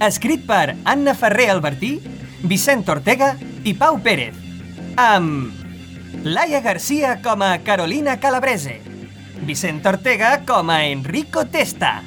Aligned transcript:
Escrit 0.00 0.44
per 0.46 0.76
Anna 0.84 1.14
Ferrer 1.16 1.48
Albertí, 1.50 1.96
Vicent 2.44 2.84
Ortega 2.92 3.34
i 3.64 3.72
Pau 3.74 3.96
Pérez. 4.02 4.36
Amb 4.96 6.24
Laia 6.24 6.60
Garcia 6.60 7.16
com 7.24 7.42
a 7.42 7.58
Carolina 7.64 8.18
Calabrese. 8.20 8.80
Vicent 9.48 9.84
Ortega 9.86 10.42
com 10.46 10.70
a 10.70 10.84
Enrico 10.86 11.46
Testa. 11.46 12.02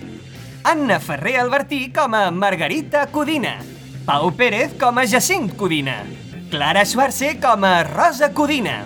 Anna 0.63 0.99
Ferrer 0.99 1.39
Albertí 1.39 1.89
com 1.95 2.13
a 2.13 2.29
Margarita 2.31 3.07
Codina. 3.07 3.57
Pau 4.05 4.29
Pérez 4.31 4.75
com 4.79 4.97
a 4.99 5.05
Jacint 5.05 5.55
Codina. 5.55 6.03
Clara 6.49 6.85
Schwarze 6.85 7.39
com 7.41 7.65
a 7.65 7.83
Rosa 7.83 8.33
Codina. 8.33 8.83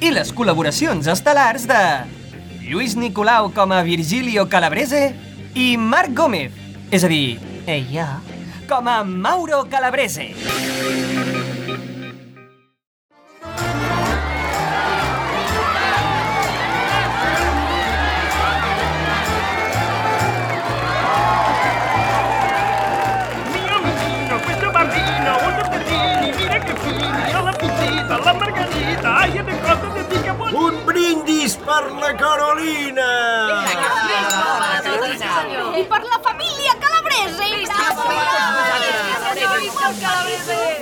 I 0.00 0.12
les 0.12 0.34
col·laboracions 0.36 1.08
estel·lars 1.08 1.64
de 1.70 1.80
Lluís 2.64 2.96
Nicolau 2.96 3.50
com 3.56 3.72
a 3.72 3.82
Virgilio 3.84 4.48
Calabrese 4.48 5.14
i 5.54 5.74
Marc 5.78 6.16
Gómez, 6.16 6.52
és 6.90 7.04
a 7.04 7.08
dir, 7.08 7.38
ella, 7.66 8.20
com 8.66 8.88
a 8.88 9.04
Mauro 9.04 9.66
Calabrese. 9.68 10.34
Mio 23.52 23.78
Mino, 23.82 24.40
questo 24.40 24.70
bambino, 24.70 25.38
molto 25.42 25.64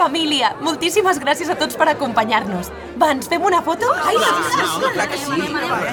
Família, 0.02 0.48
moltíssimes 0.58 1.20
gràcies 1.22 1.46
a 1.52 1.54
tots 1.54 1.76
per 1.78 1.86
acompanyar-nos. 1.92 2.72
Va, 2.98 3.12
ens 3.14 3.28
fem 3.30 3.44
una 3.46 3.60
foto? 3.62 3.86
Ai, 4.02 4.16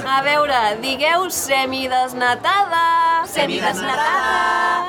A 0.02 0.15
veure, 0.25 0.61
digueu 0.81 1.27
semidesnatada. 1.29 2.81
Semidesnatada. 3.30 4.87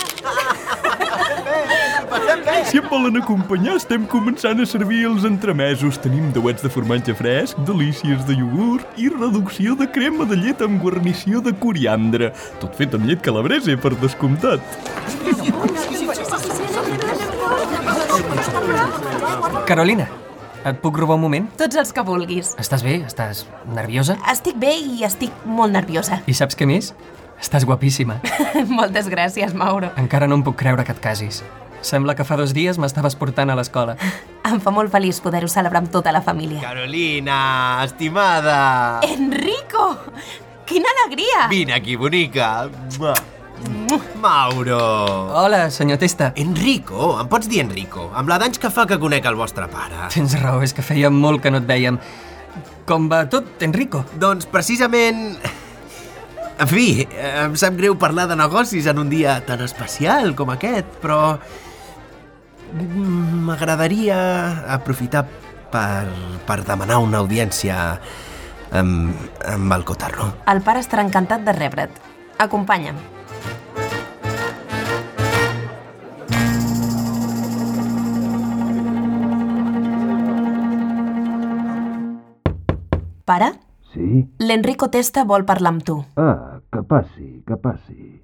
Si 2.70 2.80
em 2.80 2.88
volen 2.88 3.20
acompanyar, 3.20 3.76
estem 3.76 4.08
començant 4.08 4.64
a 4.64 4.66
servir 4.68 5.04
els 5.10 5.28
entremesos. 5.28 6.00
Tenim 6.00 6.32
dauets 6.32 6.64
de 6.64 6.72
formatge 6.72 7.12
fresc, 7.18 7.60
delícies 7.68 8.24
de 8.24 8.38
iogurt 8.41 8.86
i 8.96 9.12
reducció 9.12 9.76
de 9.76 9.84
crema 9.92 10.24
de 10.24 10.41
llet 10.41 10.64
amb 10.64 10.80
guarnició 10.80 11.44
de 11.44 11.52
coriandre. 11.60 12.32
Tot 12.64 12.72
fet 12.80 12.96
amb 12.96 13.04
llet 13.04 13.20
calabrese, 13.20 13.76
per 13.84 13.92
descomptat. 14.00 14.64
Carolina, 19.66 20.08
et 20.64 20.80
puc 20.83 20.98
robar 20.98 21.16
un 21.16 21.22
moment? 21.25 21.47
Tots 21.61 21.78
els 21.80 21.92
que 21.94 22.03
vulguis. 22.06 22.55
Estàs 22.61 22.83
bé? 22.84 22.98
Estàs 23.06 23.44
nerviosa? 23.75 24.16
Estic 24.33 24.58
bé 24.61 24.72
i 24.77 25.05
estic 25.06 25.33
molt 25.47 25.72
nerviosa. 25.75 26.21
I 26.26 26.34
saps 26.37 26.59
què 26.59 26.69
més? 26.69 26.93
Estàs 27.41 27.65
guapíssima. 27.69 28.19
Moltes 28.78 29.09
gràcies, 29.12 29.54
Mauro. 29.56 29.93
Encara 30.00 30.28
no 30.28 30.37
em 30.41 30.44
puc 30.44 30.59
creure 30.60 30.84
que 30.84 30.93
et 30.97 31.00
casis. 31.03 31.41
Sembla 31.87 32.12
que 32.16 32.26
fa 32.28 32.37
dos 32.37 32.53
dies 32.53 32.76
m'estaves 32.76 33.16
portant 33.16 33.48
a 33.50 33.56
l'escola. 33.56 33.97
Em 34.50 34.59
fa 34.60 34.72
molt 34.75 34.91
feliç 34.93 35.21
poder-ho 35.22 35.48
celebrar 35.53 35.82
amb 35.84 35.91
tota 35.92 36.12
la 36.12 36.21
família. 36.25 36.60
Carolina, 36.65 37.84
estimada! 37.84 39.00
Enrico! 39.06 39.92
Quina 40.66 40.91
alegria! 40.97 41.44
Vine 41.53 41.77
aquí, 41.77 41.97
bonica! 42.00 42.69
Mua. 42.98 43.15
Mauro! 44.21 44.78
Hola, 45.32 45.71
senyor 45.71 45.98
Testa. 45.98 46.32
Enrico? 46.37 47.15
Em 47.21 47.28
pots 47.28 47.48
dir 47.48 47.62
Enrico? 47.65 48.10
Amb 48.15 48.28
la 48.28 48.37
d'anys 48.41 48.60
que 48.60 48.69
fa 48.72 48.84
que 48.87 48.98
conec 49.00 49.25
el 49.26 49.38
vostre 49.38 49.65
pare. 49.72 50.10
Tens 50.12 50.37
raó, 50.41 50.60
és 50.65 50.75
que 50.76 50.84
feia 50.84 51.09
molt 51.10 51.41
que 51.43 51.53
no 51.53 51.60
et 51.62 51.69
vèiem. 51.69 51.97
Com 52.88 53.09
va 53.09 53.25
tot, 53.32 53.48
Enrico? 53.65 54.04
Doncs 54.21 54.48
precisament... 54.50 55.38
En 56.60 56.69
fi, 56.69 57.06
em 57.16 57.54
sap 57.56 57.78
greu 57.78 57.94
parlar 57.97 58.26
de 58.28 58.37
negocis 58.37 58.84
en 58.91 58.98
un 59.00 59.09
dia 59.09 59.38
tan 59.48 59.62
especial 59.65 60.34
com 60.37 60.53
aquest, 60.53 60.98
però... 61.00 61.38
M'agradaria 62.71 64.19
aprofitar 64.77 65.25
per, 65.72 66.04
per 66.47 66.59
demanar 66.69 67.00
una 67.03 67.19
audiència 67.25 67.78
amb, 68.71 69.16
amb 69.48 69.75
el 69.75 69.87
Cotarro. 69.88 70.28
El 70.53 70.60
pare 70.66 70.84
estarà 70.84 71.03
encantat 71.06 71.42
de 71.48 71.56
rebre't. 71.56 71.97
Acompanya'm. 72.38 73.00
Pare, 83.30 83.52
Sí? 83.92 84.24
l'Enrico 84.42 84.88
Testa 84.91 85.22
vol 85.24 85.44
parlar 85.46 85.70
amb 85.74 85.84
tu. 85.86 85.96
Ah, 86.18 86.58
que 86.72 86.82
passi, 86.82 87.28
que 87.46 87.56
passi. 87.62 88.20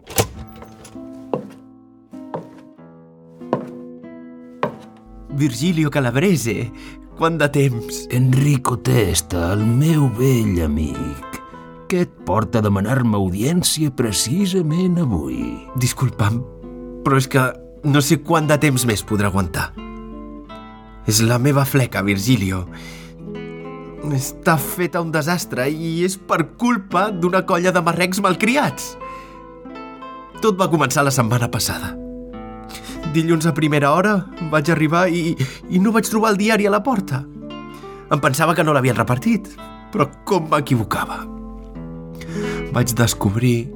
Virgilio 5.37 5.91
Calabrese, 5.91 6.71
quant 7.19 7.39
de 7.39 7.49
temps? 7.53 8.07
Enrico 8.11 8.79
Testa, 8.79 9.53
el 9.53 9.65
meu 9.67 10.09
vell 10.19 10.63
amic. 10.65 11.41
Què 11.91 12.03
et 12.07 12.15
porta 12.27 12.59
a 12.59 12.65
demanar-me 12.67 13.19
audiència 13.19 13.93
precisament 13.95 14.99
avui? 15.03 15.43
Disculpa'm, 15.79 16.41
però 17.05 17.19
és 17.21 17.29
que 17.31 17.47
no 17.87 18.03
sé 18.03 18.19
quant 18.27 18.49
de 18.51 18.59
temps 18.59 18.87
més 18.89 19.05
podrà 19.07 19.31
aguantar. 19.31 19.71
És 21.07 21.21
la 21.23 21.39
meva 21.39 21.67
fleca, 21.69 22.03
Virgilio. 22.03 22.65
Està 24.15 24.55
feta 24.61 25.01
un 25.03 25.11
desastre 25.11 25.67
i 25.67 26.05
és 26.07 26.15
per 26.17 26.53
culpa 26.61 27.09
d'una 27.11 27.43
colla 27.49 27.73
de 27.75 27.83
marrecs 27.83 28.21
malcriats. 28.23 28.93
Tot 30.43 30.59
va 30.61 30.69
començar 30.71 31.03
la 31.03 31.15
setmana 31.15 31.49
passada. 31.51 31.95
Dilluns 33.15 33.47
a 33.49 33.55
primera 33.57 33.91
hora 33.97 34.19
vaig 34.53 34.71
arribar 34.71 35.07
i, 35.09 35.33
i 35.71 35.81
no 35.83 35.95
vaig 35.95 36.07
trobar 36.11 36.35
el 36.35 36.39
diari 36.39 36.69
a 36.69 36.75
la 36.75 36.83
porta. 36.87 37.25
Em 38.07 38.23
pensava 38.23 38.55
que 38.55 38.63
no 38.63 38.75
l'havien 38.77 38.99
repartit, 38.99 39.49
però 39.91 40.07
com 40.29 40.47
m'equivocava. 40.53 41.25
Vaig 42.77 42.93
descobrir 42.95 43.73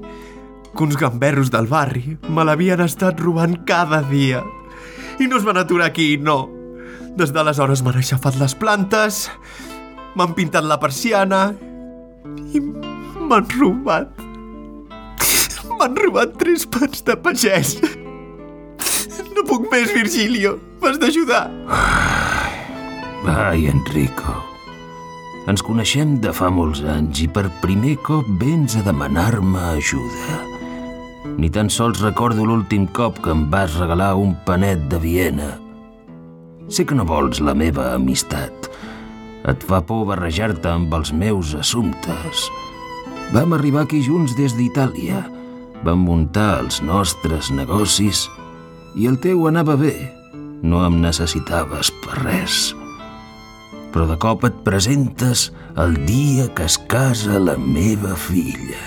que 0.71 0.85
uns 0.85 0.99
gamberros 1.01 1.51
del 1.51 1.67
barri 1.67 2.19
me 2.29 2.45
l'havien 2.47 2.85
estat 2.85 3.19
robant 3.21 3.57
cada 3.67 4.03
dia. 4.07 4.45
I 5.19 5.27
no 5.27 5.41
es 5.41 5.47
van 5.47 5.59
aturar 5.59 5.91
aquí, 5.91 6.15
no. 6.21 6.45
Des 7.19 7.33
d'aleshores 7.35 7.83
m'han 7.83 7.99
aixafat 7.99 8.39
les 8.39 8.55
plantes, 8.55 9.25
m'han 10.17 10.35
pintat 10.37 10.67
la 10.67 10.79
persiana 10.83 11.51
i 12.55 12.61
m'han 12.61 13.47
robat. 13.59 14.11
M'han 15.71 15.97
robat 16.03 16.37
tres 16.41 16.67
pans 16.67 17.05
de 17.07 17.17
pagès. 17.17 17.77
No 19.35 19.47
puc 19.49 19.71
més, 19.73 19.89
Virgilio. 19.95 20.59
M'has 20.83 20.99
d'ajudar. 21.01 21.47
Ai, 23.31 23.67
Enrico. 23.71 24.37
Ens 25.49 25.63
coneixem 25.65 26.19
de 26.21 26.33
fa 26.37 26.51
molts 26.53 26.83
anys 26.85 27.23
i 27.25 27.29
per 27.33 27.47
primer 27.63 27.97
cop 28.07 28.29
vens 28.43 28.77
a 28.77 28.85
demanar-me 28.85 29.63
ajuda. 29.73 30.41
Ni 31.41 31.49
tan 31.53 31.71
sols 31.73 32.03
recordo 32.05 32.45
l'últim 32.45 32.87
cop 32.97 33.21
que 33.25 33.33
em 33.33 33.47
vas 33.53 33.77
regalar 33.81 34.13
un 34.21 34.35
panet 34.47 34.85
de 34.93 35.01
Viena. 35.01 35.51
Sé 36.69 36.85
que 36.85 36.97
no 36.97 37.09
vols 37.09 37.41
la 37.41 37.57
meva 37.57 37.95
amistat. 37.95 38.60
Et 39.49 39.63
fa 39.65 39.81
por 39.87 40.05
barrejar-te 40.11 40.69
amb 40.69 40.93
els 40.99 41.15
meus 41.17 41.55
assumptes. 41.57 42.49
Vam 43.33 43.55
arribar 43.57 43.87
aquí 43.87 44.03
junts 44.05 44.35
des 44.37 44.57
d'Itàlia. 44.59 45.23
Vam 45.87 46.03
muntar 46.05 46.61
els 46.65 46.81
nostres 46.85 47.49
negocis 47.55 48.27
i 48.99 49.07
el 49.09 49.17
teu 49.23 49.47
anava 49.49 49.79
bé. 49.81 49.95
No 50.61 50.83
em 50.85 50.99
necessitaves 51.01 51.93
per 52.05 52.21
res. 52.25 52.75
Però 53.95 54.05
de 54.07 54.19
cop 54.21 54.45
et 54.47 54.59
presentes 54.67 55.49
el 55.81 55.97
dia 56.07 56.49
que 56.55 56.67
es 56.69 56.77
casa 56.91 57.41
la 57.41 57.57
meva 57.57 58.17
filla. 58.19 58.83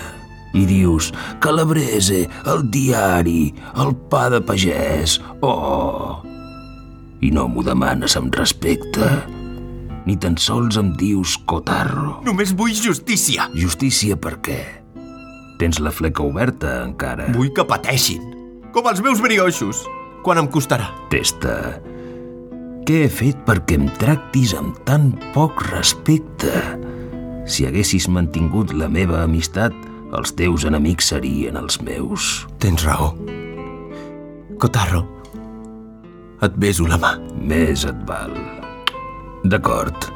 I 0.54 0.62
dius, 0.70 1.10
Calabrese, 1.42 2.28
el 2.46 2.68
diari, 2.70 3.50
el 3.82 3.96
pa 4.10 4.28
de 4.30 4.38
pagès, 4.44 5.18
oh... 5.42 6.22
I 7.24 7.32
no 7.34 7.48
m'ho 7.48 7.64
demanes 7.64 8.14
amb 8.20 8.36
respecte. 8.36 9.08
Ni 10.04 10.16
tan 10.20 10.36
sols 10.36 10.76
em 10.80 10.92
dius 11.00 11.38
cotarro. 11.48 12.18
Només 12.26 12.52
vull 12.56 12.74
justícia. 12.76 13.48
Justícia 13.56 14.18
per 14.20 14.36
què? 14.44 14.60
Tens 15.60 15.80
la 15.80 15.92
fleca 15.94 16.24
oberta, 16.24 16.82
encara. 16.84 17.30
Vull 17.32 17.52
que 17.56 17.64
pateixin. 17.64 18.24
Com 18.74 18.88
els 18.90 19.00
meus 19.04 19.22
brioixos. 19.24 19.84
Quan 20.24 20.40
em 20.40 20.48
costarà? 20.50 20.90
Testa. 21.12 21.78
Què 22.84 23.04
he 23.06 23.08
fet 23.08 23.38
perquè 23.46 23.78
em 23.80 23.86
tractis 24.00 24.52
amb 24.58 24.76
tan 24.88 25.12
poc 25.32 25.62
respecte? 25.70 26.52
Si 27.48 27.64
haguessis 27.68 28.10
mantingut 28.12 28.74
la 28.76 28.90
meva 28.92 29.22
amistat, 29.24 29.76
els 30.16 30.34
teus 30.36 30.66
enemics 30.68 31.08
serien 31.14 31.56
els 31.60 31.80
meus. 31.84 32.44
Tens 32.60 32.84
raó. 32.84 33.14
Cotarro, 34.60 35.04
et 36.44 36.60
beso 36.60 36.88
la 36.88 37.00
mà. 37.00 37.16
Més 37.40 37.86
et 37.88 38.04
val. 38.08 38.36
D'acord. 39.44 40.08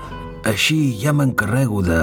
Així 0.49 0.97
ja 0.97 1.13
m'encarrego 1.13 1.83
de 1.85 2.01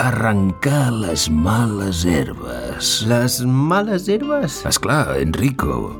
arrencar 0.00 0.88
les 0.92 1.28
males 1.30 2.04
herbes. 2.08 2.94
Les 3.10 3.40
males 3.44 4.08
herbes? 4.08 4.62
És 4.66 4.80
clar, 4.80 5.18
Enrico. 5.20 5.92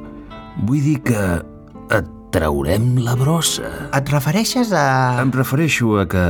Vull 0.65 0.81
dir 0.87 0.97
que 1.05 1.25
et 1.93 2.09
traurem 2.35 2.95
la 3.05 3.15
brossa. 3.21 3.69
Et 3.95 4.09
refereixes 4.15 4.73
a... 4.73 4.87
Em 5.23 5.35
refereixo 5.35 5.99
a 6.01 6.07
que 6.09 6.25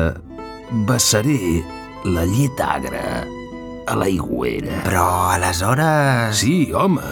vessaré 0.88 1.62
la 2.04 2.26
llet 2.28 2.60
agra 2.60 3.22
a 3.86 3.96
l'aigüera. 4.00 4.82
Però 4.88 5.06
aleshores... 5.36 6.42
Sí, 6.42 6.72
home. 6.74 7.04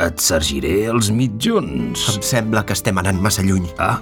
Et 0.00 0.20
sergiré 0.20 0.88
els 0.90 1.10
mitjons. 1.12 2.06
Em 2.16 2.22
sembla 2.24 2.64
que 2.66 2.74
estem 2.76 2.98
anant 3.00 3.20
massa 3.20 3.44
lluny. 3.44 3.68
Ah, 3.78 3.98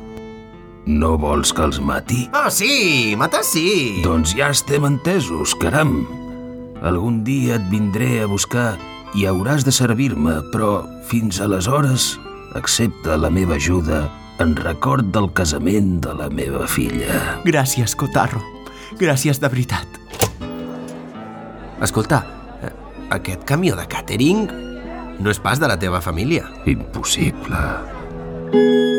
no 0.89 1.17
vols 1.21 1.53
que 1.53 1.67
els 1.69 1.79
mati? 1.85 2.25
Ah, 2.33 2.49
sí, 2.51 3.15
matar 3.21 3.45
sí. 3.45 4.01
Doncs 4.05 4.33
ja 4.39 4.49
estem 4.55 4.87
entesos, 4.89 5.53
caram. 5.61 6.01
Algun 6.81 7.21
dia 7.27 7.59
et 7.59 7.67
vindré 7.69 8.23
a 8.23 8.31
buscar 8.31 8.79
i 9.19 9.27
hauràs 9.29 9.67
de 9.67 9.75
servir-me, 9.75 10.39
però 10.53 10.87
fins 11.09 11.43
aleshores 11.45 12.15
accepta 12.57 13.19
la 13.21 13.31
meva 13.31 13.59
ajuda 13.61 14.07
en 14.41 14.55
record 14.57 15.11
del 15.13 15.29
casament 15.37 15.99
de 16.05 16.15
la 16.17 16.31
meva 16.31 16.67
filla. 16.71 17.41
Gràcies, 17.45 17.97
Cotarro. 17.99 18.41
Gràcies 18.99 19.43
de 19.43 19.51
veritat. 19.53 20.01
Escolta, 21.85 22.25
eh, 22.63 22.73
aquest 23.15 23.45
camió 23.45 23.77
de 23.77 23.87
càtering 23.87 24.49
no 25.19 25.31
és 25.31 25.39
pas 25.39 25.61
de 25.61 25.69
la 25.69 25.79
teva 25.79 26.01
família. 26.01 26.49
Impossible. 26.67 28.98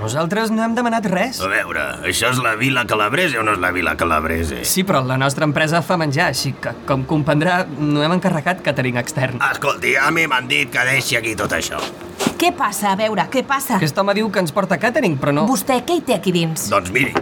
Nosaltres 0.00 0.48
no 0.48 0.62
hem 0.64 0.72
demanat 0.72 1.04
res. 1.12 1.42
A 1.44 1.48
veure, 1.50 1.82
això 2.08 2.30
és 2.32 2.38
la 2.40 2.54
Vila 2.56 2.86
Calabrese 2.88 3.36
o 3.36 3.42
no 3.44 3.52
és 3.52 3.60
la 3.60 3.68
Vila 3.74 3.92
Calabrese? 4.00 4.62
Sí, 4.64 4.80
però 4.88 5.02
la 5.04 5.18
nostra 5.20 5.44
empresa 5.44 5.82
fa 5.84 5.98
menjar, 6.00 6.30
així 6.32 6.54
que, 6.56 6.72
com 6.88 7.02
comprendrà, 7.08 7.58
no 7.76 8.00
hem 8.00 8.14
encarregat 8.16 8.62
catering 8.64 8.96
extern. 8.96 9.42
Escolti, 9.50 9.92
a 10.00 10.08
mi 10.14 10.24
m'han 10.30 10.48
dit 10.48 10.72
que 10.72 10.86
deixi 10.88 11.18
aquí 11.20 11.34
tot 11.36 11.52
això. 11.52 11.82
Què 12.40 12.54
passa? 12.56 12.94
A 12.94 12.96
veure, 12.96 13.26
què 13.28 13.44
passa? 13.44 13.76
Aquest 13.76 14.00
home 14.00 14.14
diu 14.16 14.30
que 14.32 14.40
ens 14.40 14.56
porta 14.56 14.80
catering, 14.80 15.18
però 15.20 15.36
no... 15.36 15.44
Vostè 15.50 15.82
què 15.84 15.98
hi 15.98 16.02
té 16.08 16.16
aquí 16.16 16.32
dins? 16.32 16.70
Doncs 16.72 16.88
miri, 16.96 17.12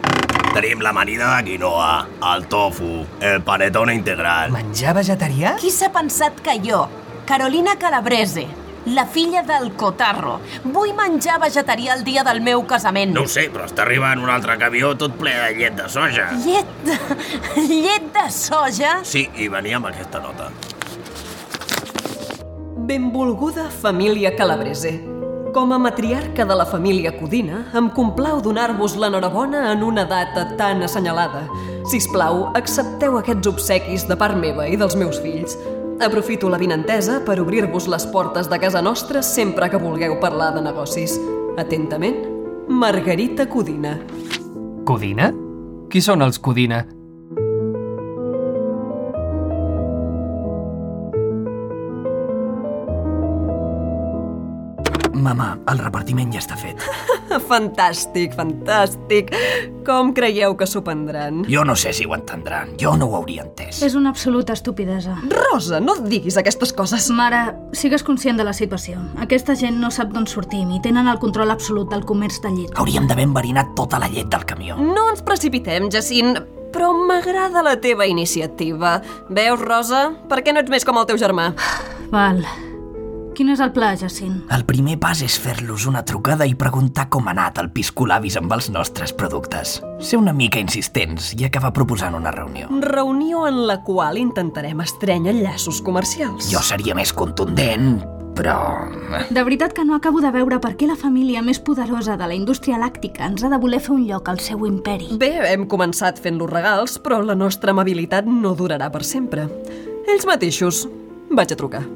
tenim 0.54 0.78
l'amanida 0.86 1.32
de 1.34 1.50
quinoa, 1.50 1.90
el 2.30 2.46
tofu, 2.46 3.02
el 3.18 3.42
panetone 3.42 3.98
integral. 3.98 4.54
Menjar 4.54 4.94
vegetarià? 5.00 5.56
Qui 5.58 5.74
s'ha 5.74 5.90
pensat 5.90 6.38
que 6.46 6.60
jo, 6.62 6.84
Carolina 7.26 7.74
Calabrese, 7.82 8.46
la 8.86 9.06
filla 9.06 9.42
del 9.42 9.72
Cotarro, 9.76 10.38
vull 10.64 10.94
menjar 10.96 11.38
vegetarià 11.42 11.96
el 11.98 12.04
dia 12.06 12.24
del 12.26 12.40
meu 12.44 12.64
casament? 12.66 13.12
No 13.16 13.26
ho 13.26 13.30
sé, 13.30 13.48
però 13.52 13.66
està 13.68 13.84
arribant 13.84 14.22
un 14.22 14.32
altre 14.32 14.56
camió 14.60 14.94
tot 14.98 15.18
ple 15.18 15.34
de 15.34 15.52
llet 15.58 15.76
de 15.78 15.88
soja. 15.92 16.30
Llet 16.46 16.72
de... 16.86 16.98
llet 17.84 18.10
de 18.14 18.26
soja? 18.32 18.98
Sí, 19.04 19.28
i 19.36 19.48
venia 19.52 19.80
amb 19.80 19.90
aquesta 19.92 20.22
nota. 20.24 20.50
Benvolguda 22.88 23.68
família 23.68 24.34
Calabrese. 24.36 24.96
Com 25.52 25.72
a 25.72 25.78
matriarca 25.80 26.44
de 26.44 26.54
la 26.56 26.64
família 26.68 27.10
Codina, 27.16 27.62
em 27.76 27.88
complau 27.92 28.40
donar-vos 28.44 28.94
l'enhorabona 29.00 29.72
en 29.72 29.82
una 29.82 30.04
data 30.08 30.44
tan 30.56 30.82
assenyalada. 30.84 31.46
Si 31.88 32.00
us 32.00 32.08
plau, 32.12 32.46
accepteu 32.56 33.16
aquests 33.18 33.48
obsequis 33.48 34.04
de 34.08 34.16
part 34.20 34.36
meva 34.36 34.68
i 34.68 34.76
dels 34.76 34.96
meus 34.96 35.20
fills. 35.24 35.56
Aprofito 36.00 36.48
la 36.48 36.58
vinentesa 36.58 37.24
per 37.26 37.40
obrir-vos 37.42 37.88
les 37.90 38.04
portes 38.06 38.46
de 38.46 38.58
casa 38.62 38.78
nostra 38.80 39.18
sempre 39.22 39.66
que 39.68 39.80
vulgueu 39.82 40.14
parlar 40.22 40.52
de 40.54 40.62
negocis. 40.62 41.16
Atentament, 41.58 42.20
Margarita 42.68 43.48
Codina. 43.50 43.96
Codina? 44.86 45.32
Qui 45.90 45.98
són 46.04 46.22
els 46.22 46.38
Codina? 46.38 46.84
Mama, 55.22 55.52
el 55.70 55.78
repartiment 55.82 56.32
ja 56.34 56.40
està 56.42 56.56
fet. 56.58 56.80
Fantàstic, 57.50 58.32
fantàstic. 58.36 59.30
Com 59.86 60.12
creieu 60.16 60.54
que 60.56 60.66
s'ho 60.68 60.80
prendran? 60.84 61.42
Jo 61.48 61.64
no 61.64 61.74
sé 61.76 61.92
si 61.96 62.06
ho 62.08 62.14
entendran. 62.16 62.74
Jo 62.80 62.94
no 62.96 63.08
ho 63.08 63.16
hauria 63.18 63.44
entès. 63.44 63.82
És 63.84 63.96
una 63.98 64.12
absoluta 64.14 64.54
estupidesa. 64.56 65.16
Rosa, 65.32 65.80
no 65.80 65.96
et 65.98 66.06
diguis 66.08 66.38
aquestes 66.40 66.72
coses. 66.76 67.08
Mare, 67.14 67.42
sigues 67.76 68.04
conscient 68.04 68.40
de 68.40 68.46
la 68.48 68.54
situació. 68.56 69.00
Aquesta 69.24 69.56
gent 69.58 69.80
no 69.80 69.90
sap 69.94 70.12
d'on 70.14 70.28
sortim 70.28 70.70
i 70.76 70.82
tenen 70.84 71.08
el 71.08 71.20
control 71.22 71.52
absolut 71.54 71.92
del 71.92 72.06
comerç 72.08 72.40
de 72.44 72.54
llet. 72.54 72.76
Hauríem 72.76 73.08
d'haver 73.08 73.28
enverinat 73.28 73.74
tota 73.76 74.00
la 74.00 74.08
llet 74.12 74.30
del 74.32 74.46
camió. 74.48 74.76
No 74.80 75.08
ens 75.12 75.24
precipitem, 75.24 75.90
Jacint, 75.92 76.36
però 76.72 76.92
m'agrada 76.92 77.64
la 77.64 77.76
teva 77.80 78.06
iniciativa. 78.08 78.98
Veus, 79.28 79.60
Rosa? 79.60 80.08
Per 80.28 80.42
què 80.44 80.52
no 80.52 80.64
ets 80.64 80.72
més 80.72 80.88
com 80.88 81.00
el 81.00 81.08
teu 81.08 81.20
germà? 81.20 81.52
Val. 82.12 82.44
Quin 83.38 83.52
és 83.52 83.60
el 83.62 83.70
pla, 83.70 83.92
Jacint? 83.94 84.40
El 84.50 84.64
primer 84.66 84.96
pas 84.98 85.20
és 85.22 85.36
fer-los 85.38 85.84
una 85.86 86.00
trucada 86.02 86.42
i 86.50 86.56
preguntar 86.58 87.04
com 87.06 87.28
ha 87.28 87.34
anat 87.36 87.60
el 87.62 87.68
piscolabis 87.70 88.34
amb 88.40 88.50
els 88.56 88.66
nostres 88.74 89.12
productes. 89.14 89.76
Ser 90.02 90.18
una 90.18 90.32
mica 90.34 90.58
insistents 90.58 91.28
i 91.38 91.46
acabar 91.46 91.70
proposant 91.76 92.16
una 92.18 92.32
reunió. 92.34 92.66
Reunió 92.82 93.44
en 93.46 93.60
la 93.68 93.76
qual 93.86 94.18
intentarem 94.18 94.82
estrènyer 94.82 95.36
llaços 95.36 95.78
comercials. 95.86 96.48
Jo 96.50 96.64
seria 96.66 96.96
més 96.98 97.12
contundent, 97.14 98.00
però... 98.34 98.56
De 99.30 99.46
veritat 99.46 99.70
que 99.76 99.86
no 99.86 99.94
acabo 99.94 100.18
de 100.18 100.34
veure 100.34 100.58
per 100.58 100.72
què 100.74 100.90
la 100.90 100.98
família 100.98 101.38
més 101.38 101.62
poderosa 101.62 102.18
de 102.18 102.26
la 102.26 102.34
indústria 102.34 102.82
làctica 102.82 103.30
ens 103.30 103.46
ha 103.46 103.52
de 103.54 103.62
voler 103.62 103.78
fer 103.78 103.94
un 104.00 104.02
lloc 104.10 104.32
al 104.34 104.42
seu 104.42 104.66
imperi. 104.66 105.12
Bé, 105.22 105.30
hem 105.52 105.70
començat 105.70 106.18
fent-los 106.18 106.50
regals, 106.50 106.98
però 106.98 107.22
la 107.22 107.38
nostra 107.38 107.70
amabilitat 107.70 108.26
no 108.26 108.56
durarà 108.58 108.90
per 108.90 109.06
sempre. 109.06 109.46
Ells 110.10 110.26
mateixos. 110.26 110.88
Vaig 111.30 111.54
a 111.54 111.62
trucar. 111.62 111.86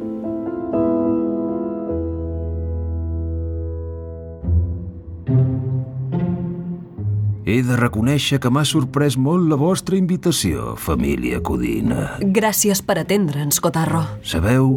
He 7.52 7.59
de 7.61 7.75
reconèixer 7.76 8.38
que 8.40 8.49
m'ha 8.49 8.62
sorprès 8.64 9.18
molt 9.21 9.44
la 9.50 9.59
vostra 9.61 9.99
invitació, 9.99 10.71
família 10.80 11.42
Codina. 11.44 12.14
Gràcies 12.38 12.80
per 12.80 12.94
atendre'ns, 13.02 13.59
Cotarro. 13.61 14.00
Sabeu, 14.25 14.71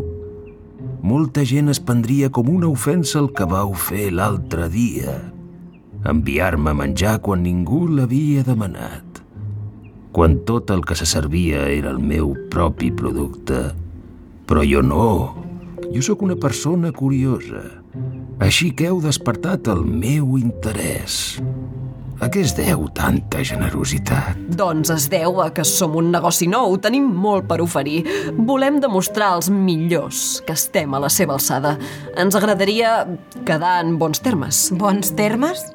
molta 0.99 1.45
gent 1.47 1.71
es 1.71 1.79
prendria 1.79 2.27
com 2.35 2.49
una 2.51 2.67
ofensa 2.67 3.21
el 3.21 3.29
que 3.37 3.47
vau 3.47 3.71
fer 3.79 4.09
l'altre 4.11 4.67
dia. 4.73 5.15
Enviar-me 6.03 6.73
a 6.73 6.79
menjar 6.81 7.15
quan 7.23 7.45
ningú 7.47 7.85
l'havia 7.87 8.43
demanat. 8.43 9.23
Quan 10.11 10.41
tot 10.43 10.75
el 10.75 10.83
que 10.83 10.99
se 10.99 11.07
servia 11.07 11.69
era 11.71 11.95
el 11.95 12.03
meu 12.03 12.35
propi 12.51 12.91
producte. 12.91 13.69
Però 14.51 14.67
jo 14.67 14.83
no. 14.83 15.07
Jo 15.95 16.03
sóc 16.03 16.27
una 16.27 16.35
persona 16.35 16.91
curiosa. 16.91 17.63
Així 18.43 18.73
que 18.75 18.91
heu 18.91 18.99
despertat 18.99 19.71
el 19.71 19.87
meu 19.87 20.35
interès. 20.35 21.37
A 22.23 22.29
què 22.31 22.45
es 22.45 22.53
deu 22.55 22.85
tanta 22.95 23.41
generositat? 23.43 24.39
Doncs 24.55 24.91
es 24.93 25.09
deu 25.11 25.41
a 25.43 25.49
que 25.51 25.65
som 25.67 25.97
un 25.99 26.13
negoci 26.13 26.47
nou, 26.47 26.77
tenim 26.79 27.09
molt 27.11 27.49
per 27.49 27.59
oferir. 27.63 28.05
Volem 28.47 28.79
demostrar 28.83 29.33
als 29.35 29.51
millors 29.51 30.39
que 30.47 30.55
estem 30.55 30.95
a 30.95 31.01
la 31.03 31.11
seva 31.11 31.35
alçada. 31.35 31.75
Ens 32.15 32.39
agradaria 32.39 33.01
quedar 33.43 33.81
en 33.83 33.97
bons 33.99 34.23
termes. 34.23 34.69
Bons 34.79 35.11
termes? 35.19 35.74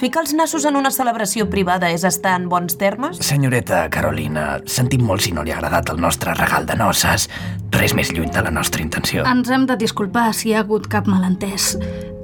Ficar 0.00 0.22
els 0.24 0.30
nassos 0.32 0.64
en 0.64 0.78
una 0.80 0.88
celebració 0.88 1.44
privada 1.52 1.90
és 1.92 2.06
estar 2.08 2.32
en 2.38 2.46
bons 2.48 2.78
termes? 2.80 3.18
Senyoreta 3.20 3.82
Carolina, 3.92 4.54
sentim 4.64 5.02
molt 5.04 5.20
si 5.26 5.34
no 5.36 5.44
li 5.44 5.52
ha 5.52 5.58
agradat 5.58 5.92
el 5.92 6.00
nostre 6.00 6.32
regal 6.38 6.64
de 6.64 6.78
noces. 6.80 7.26
Res 7.76 7.92
més 7.92 8.08
lluny 8.16 8.30
de 8.32 8.40
la 8.46 8.52
nostra 8.54 8.80
intenció. 8.80 9.26
Ens 9.28 9.52
hem 9.52 9.66
de 9.68 9.76
disculpar 9.76 10.30
si 10.32 10.48
hi 10.48 10.54
ha 10.56 10.62
hagut 10.64 10.88
cap 10.88 11.04
malentès. 11.04 11.74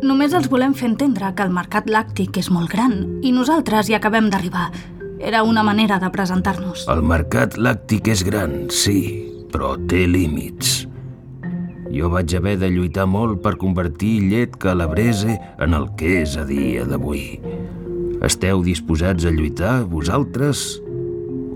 Només 0.00 0.32
els 0.32 0.48
volem 0.48 0.72
fer 0.72 0.88
entendre 0.88 1.34
que 1.36 1.44
el 1.44 1.52
mercat 1.52 1.92
làctic 1.92 2.40
és 2.40 2.48
molt 2.48 2.72
gran 2.72 2.96
i 3.20 3.36
nosaltres 3.36 3.92
hi 3.92 4.00
acabem 4.00 4.32
d'arribar. 4.32 4.70
Era 5.20 5.44
una 5.44 5.60
manera 5.60 6.00
de 6.00 6.08
presentar-nos. 6.08 6.88
El 6.88 7.04
mercat 7.04 7.60
làctic 7.60 8.08
és 8.08 8.24
gran, 8.24 8.70
sí, 8.72 9.02
però 9.52 9.76
té 9.84 10.06
límits. 10.08 10.86
Jo 11.92 12.10
vaig 12.10 12.34
haver 12.36 12.56
de 12.60 12.70
lluitar 12.72 13.06
molt 13.10 13.42
per 13.44 13.56
convertir 13.60 14.18
llet 14.30 14.56
calabrese 14.60 15.38
en 15.62 15.76
el 15.76 15.90
que 15.98 16.20
és 16.22 16.36
a 16.36 16.44
dia 16.48 16.86
d'avui. 16.88 17.38
Esteu 18.26 18.64
disposats 18.64 19.26
a 19.28 19.30
lluitar, 19.30 19.84
vosaltres? 19.90 20.80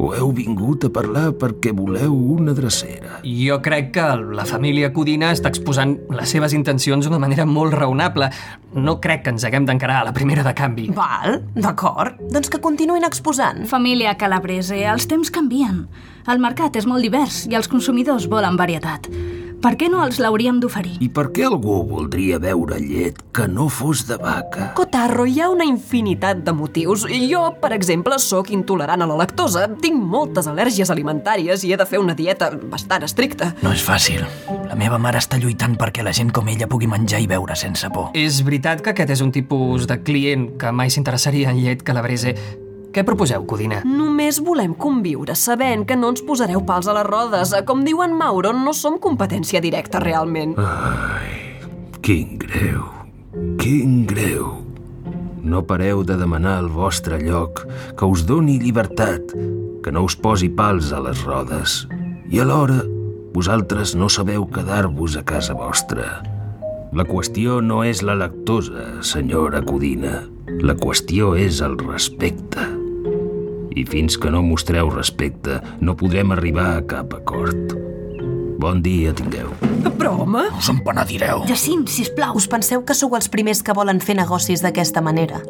O 0.00 0.14
heu 0.16 0.30
vingut 0.32 0.86
a 0.86 0.88
parlar 0.88 1.26
perquè 1.36 1.74
voleu 1.76 2.14
una 2.36 2.54
drecera? 2.56 3.18
Jo 3.20 3.58
crec 3.60 3.90
que 3.98 4.06
la 4.38 4.46
família 4.48 4.88
Codina 4.96 5.28
està 5.34 5.50
exposant 5.52 5.92
les 6.16 6.32
seves 6.32 6.54
intencions 6.56 7.04
d'una 7.04 7.20
manera 7.20 7.44
molt 7.44 7.76
raonable. 7.76 8.30
No 8.72 8.96
crec 9.04 9.26
que 9.26 9.34
ens 9.34 9.44
haguem 9.44 9.66
d'encarar 9.68 9.98
a 10.00 10.06
la 10.08 10.14
primera 10.16 10.46
de 10.46 10.54
canvi. 10.56 10.86
Val, 10.96 11.42
d'acord. 11.52 12.16
Doncs 12.32 12.48
que 12.48 12.62
continuïn 12.64 13.04
exposant. 13.04 13.66
Família 13.68 14.16
Calabrese, 14.16 14.80
els 14.88 15.04
temps 15.10 15.28
canvien. 15.28 15.84
El 16.30 16.40
mercat 16.40 16.80
és 16.80 16.88
molt 16.88 17.04
divers 17.04 17.44
i 17.50 17.60
els 17.60 17.68
consumidors 17.68 18.30
volen 18.32 18.56
varietat. 18.56 19.10
Per 19.60 19.74
què 19.76 19.90
no 19.92 19.98
els 20.00 20.16
l'hauríem 20.16 20.56
d'oferir? 20.62 20.94
I 21.04 21.10
per 21.12 21.26
què 21.36 21.44
algú 21.44 21.82
voldria 21.84 22.38
beure 22.40 22.78
llet 22.80 23.18
que 23.36 23.44
no 23.44 23.66
fos 23.68 24.06
de 24.08 24.16
vaca? 24.16 24.70
Cotarro, 24.78 25.26
hi 25.28 25.42
ha 25.44 25.50
una 25.52 25.66
infinitat 25.68 26.40
de 26.46 26.54
motius. 26.56 27.04
Jo, 27.28 27.42
per 27.60 27.74
exemple, 27.76 28.16
sóc 28.24 28.48
intolerant 28.56 29.04
a 29.04 29.08
la 29.10 29.18
lactosa, 29.20 29.66
tinc 29.84 30.00
moltes 30.00 30.48
al·lèrgies 30.48 30.88
alimentàries 30.94 31.66
i 31.68 31.74
he 31.74 31.76
de 31.76 31.84
fer 31.84 32.00
una 32.00 32.16
dieta 32.16 32.48
bastant 32.72 33.04
estricta. 33.04 33.50
No 33.60 33.74
és 33.76 33.84
fàcil. 33.84 34.24
La 34.70 34.80
meva 34.80 34.96
mare 34.96 35.20
està 35.20 35.36
lluitant 35.36 35.76
perquè 35.76 36.06
la 36.06 36.16
gent 36.16 36.32
com 36.32 36.48
ella 36.48 36.70
pugui 36.70 36.88
menjar 36.88 37.20
i 37.20 37.28
beure 37.28 37.52
sense 37.52 37.92
por. 37.92 38.14
És 38.16 38.40
veritat 38.46 38.80
que 38.80 38.94
aquest 38.94 39.12
és 39.18 39.20
un 39.20 39.34
tipus 39.36 39.84
de 39.90 40.00
client 40.00 40.54
que 40.56 40.72
mai 40.72 40.88
s'interessaria 40.88 41.52
en 41.52 41.60
llet 41.60 41.84
calabrese. 41.84 42.32
Què 42.90 43.04
proposeu, 43.06 43.44
Codina? 43.46 43.84
Només 43.86 44.40
volem 44.42 44.72
conviure 44.74 45.36
sabent 45.38 45.84
que 45.86 45.94
no 45.94 46.08
ens 46.10 46.24
posareu 46.26 46.64
pals 46.66 46.88
a 46.90 46.94
les 46.96 47.06
rodes. 47.06 47.52
Com 47.66 47.84
diu 47.86 48.02
en 48.02 48.16
Mauro, 48.18 48.50
no 48.50 48.74
som 48.74 48.98
competència 48.98 49.62
directa 49.62 50.00
realment. 50.02 50.56
Ai, 50.58 51.60
quin 52.02 52.34
greu, 52.42 52.82
quin 53.62 54.02
greu. 54.10 54.56
No 55.40 55.62
pareu 55.68 56.02
de 56.04 56.18
demanar 56.18 56.58
el 56.64 56.68
vostre 56.74 57.20
lloc, 57.22 57.62
que 57.96 58.10
us 58.10 58.26
doni 58.26 58.58
llibertat, 58.58 59.36
que 59.84 59.94
no 59.94 60.02
us 60.04 60.18
posi 60.18 60.50
pals 60.50 60.90
a 60.92 60.98
les 61.06 61.22
rodes. 61.22 61.84
I 62.30 62.42
alhora, 62.42 62.82
vosaltres 63.32 63.94
no 63.94 64.10
sabeu 64.10 64.50
quedar-vos 64.50 65.14
a 65.16 65.22
casa 65.22 65.54
vostra. 65.54 66.24
La 66.90 67.06
qüestió 67.06 67.60
no 67.62 67.84
és 67.86 68.02
la 68.02 68.18
lactosa, 68.18 68.98
senyora 69.06 69.62
Codina. 69.62 70.24
La 70.66 70.74
qüestió 70.74 71.36
és 71.38 71.62
el 71.62 71.78
respecte. 71.78 72.79
I 73.76 73.84
fins 73.86 74.18
que 74.18 74.30
no 74.32 74.42
mostreu 74.42 74.90
respecte, 74.90 75.60
no 75.80 75.96
podrem 75.96 76.32
arribar 76.34 76.72
a 76.76 76.82
cap 76.86 77.14
acord. 77.14 77.74
Bon 78.60 78.82
dia 78.84 79.14
tingueu. 79.16 79.54
Però, 79.96 80.12
home... 80.24 80.42
Us 80.58 80.68
en 80.68 80.82
penedireu. 80.84 81.46
Jacint, 81.48 81.86
sisplau. 81.88 82.34
Us 82.36 82.48
penseu 82.50 82.82
que 82.84 82.96
sou 82.98 83.16
els 83.16 83.30
primers 83.32 83.62
que 83.64 83.76
volen 83.76 84.02
fer 84.04 84.18
negocis 84.18 84.60
d'aquesta 84.64 85.00
manera? 85.00 85.40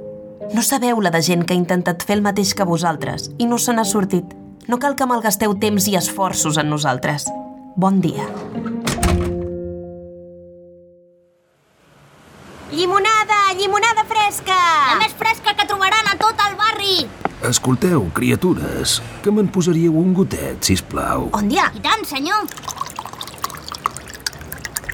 No 0.54 0.62
sabeu 0.66 1.00
la 1.02 1.10
de 1.14 1.22
gent 1.22 1.42
que 1.46 1.56
ha 1.56 1.58
intentat 1.58 2.06
fer 2.06 2.18
el 2.18 2.26
mateix 2.26 2.54
que 2.54 2.66
vosaltres 2.66 3.30
i 3.38 3.50
no 3.50 3.58
se 3.58 3.74
n'ha 3.74 3.86
sortit. 3.86 4.36
No 4.70 4.78
cal 4.78 4.94
que 4.94 5.08
malgasteu 5.10 5.56
temps 5.58 5.88
i 5.90 5.96
esforços 5.98 6.58
en 6.62 6.70
nosaltres. 6.70 7.26
Bon 7.74 7.98
dia. 8.02 8.26
Llimonada, 12.70 13.50
llimonada 13.58 14.04
fresca! 14.06 14.54
La 14.92 14.98
més 15.00 15.14
fresca 15.18 15.56
que 15.58 15.64
trobaran 15.66 16.06
a 16.06 16.12
tot 16.20 16.38
el 16.44 16.54
barri! 16.54 17.00
Escolteu, 17.48 18.04
criatures, 18.14 19.00
que 19.24 19.32
me'n 19.34 19.48
posaríeu 19.50 19.96
un 19.98 20.12
gotet, 20.14 20.62
si 20.62 20.76
plau. 20.92 21.26
On 21.34 21.50
dia? 21.50 21.66
I 21.74 21.82
tant, 21.82 22.06
senyor! 22.06 22.46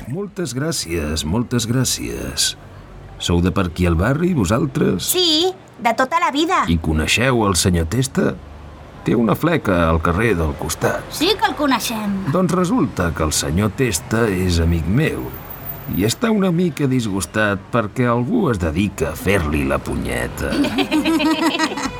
Moltes 0.09 0.56
gràcies, 0.56 1.26
moltes 1.28 1.68
gràcies. 1.68 2.54
Sou 3.21 3.45
de 3.45 3.52
per 3.52 3.68
aquí 3.68 3.85
al 3.85 4.00
barri, 4.00 4.33
vosaltres? 4.33 5.12
Sí, 5.12 5.52
de 5.76 5.92
tota 6.00 6.23
la 6.23 6.33
vida. 6.33 6.64
I 6.73 6.80
coneixeu 6.80 7.45
el 7.45 7.61
senyor 7.61 7.90
Testa? 7.92 8.33
Té 9.04 9.14
una 9.14 9.37
fleca 9.37 9.83
al 9.90 10.00
carrer 10.00 10.33
del 10.38 10.56
costat. 10.56 11.04
Sí 11.12 11.35
que 11.37 11.52
el 11.52 11.59
coneixem. 11.61 12.23
Doncs 12.33 12.56
resulta 12.56 13.12
que 13.12 13.28
el 13.28 13.37
senyor 13.37 13.76
Testa 13.76 14.30
és 14.33 14.64
amic 14.64 14.88
meu 14.88 15.28
i 15.95 16.02
està 16.07 16.33
una 16.35 16.50
mica 16.50 16.88
disgustat 16.90 17.61
perquè 17.71 18.09
algú 18.11 18.49
es 18.50 18.59
dedica 18.59 19.12
a 19.12 19.19
fer-li 19.19 19.62
la 19.69 19.78
punyeta. 19.78 20.50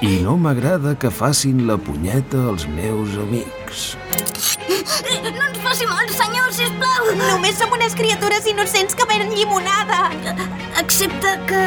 I 0.03 0.19
no 0.25 0.35
m'agrada 0.41 0.97
que 0.99 1.13
facin 1.15 1.67
la 1.69 1.77
punyeta 1.79 2.49
als 2.51 2.67
meus 2.67 3.15
amics. 3.23 3.85
No 5.37 5.45
ens 5.47 5.61
faci 5.63 5.87
mal, 5.87 6.11
senyor, 6.11 6.51
sisplau. 6.57 7.13
Només 7.21 7.59
som 7.61 7.73
unes 7.75 7.95
criatures 7.99 8.49
innocents 8.51 8.99
que 8.99 9.07
venen 9.07 9.31
llimonada. 9.37 10.11
Excepte 10.83 11.37
que... 11.47 11.63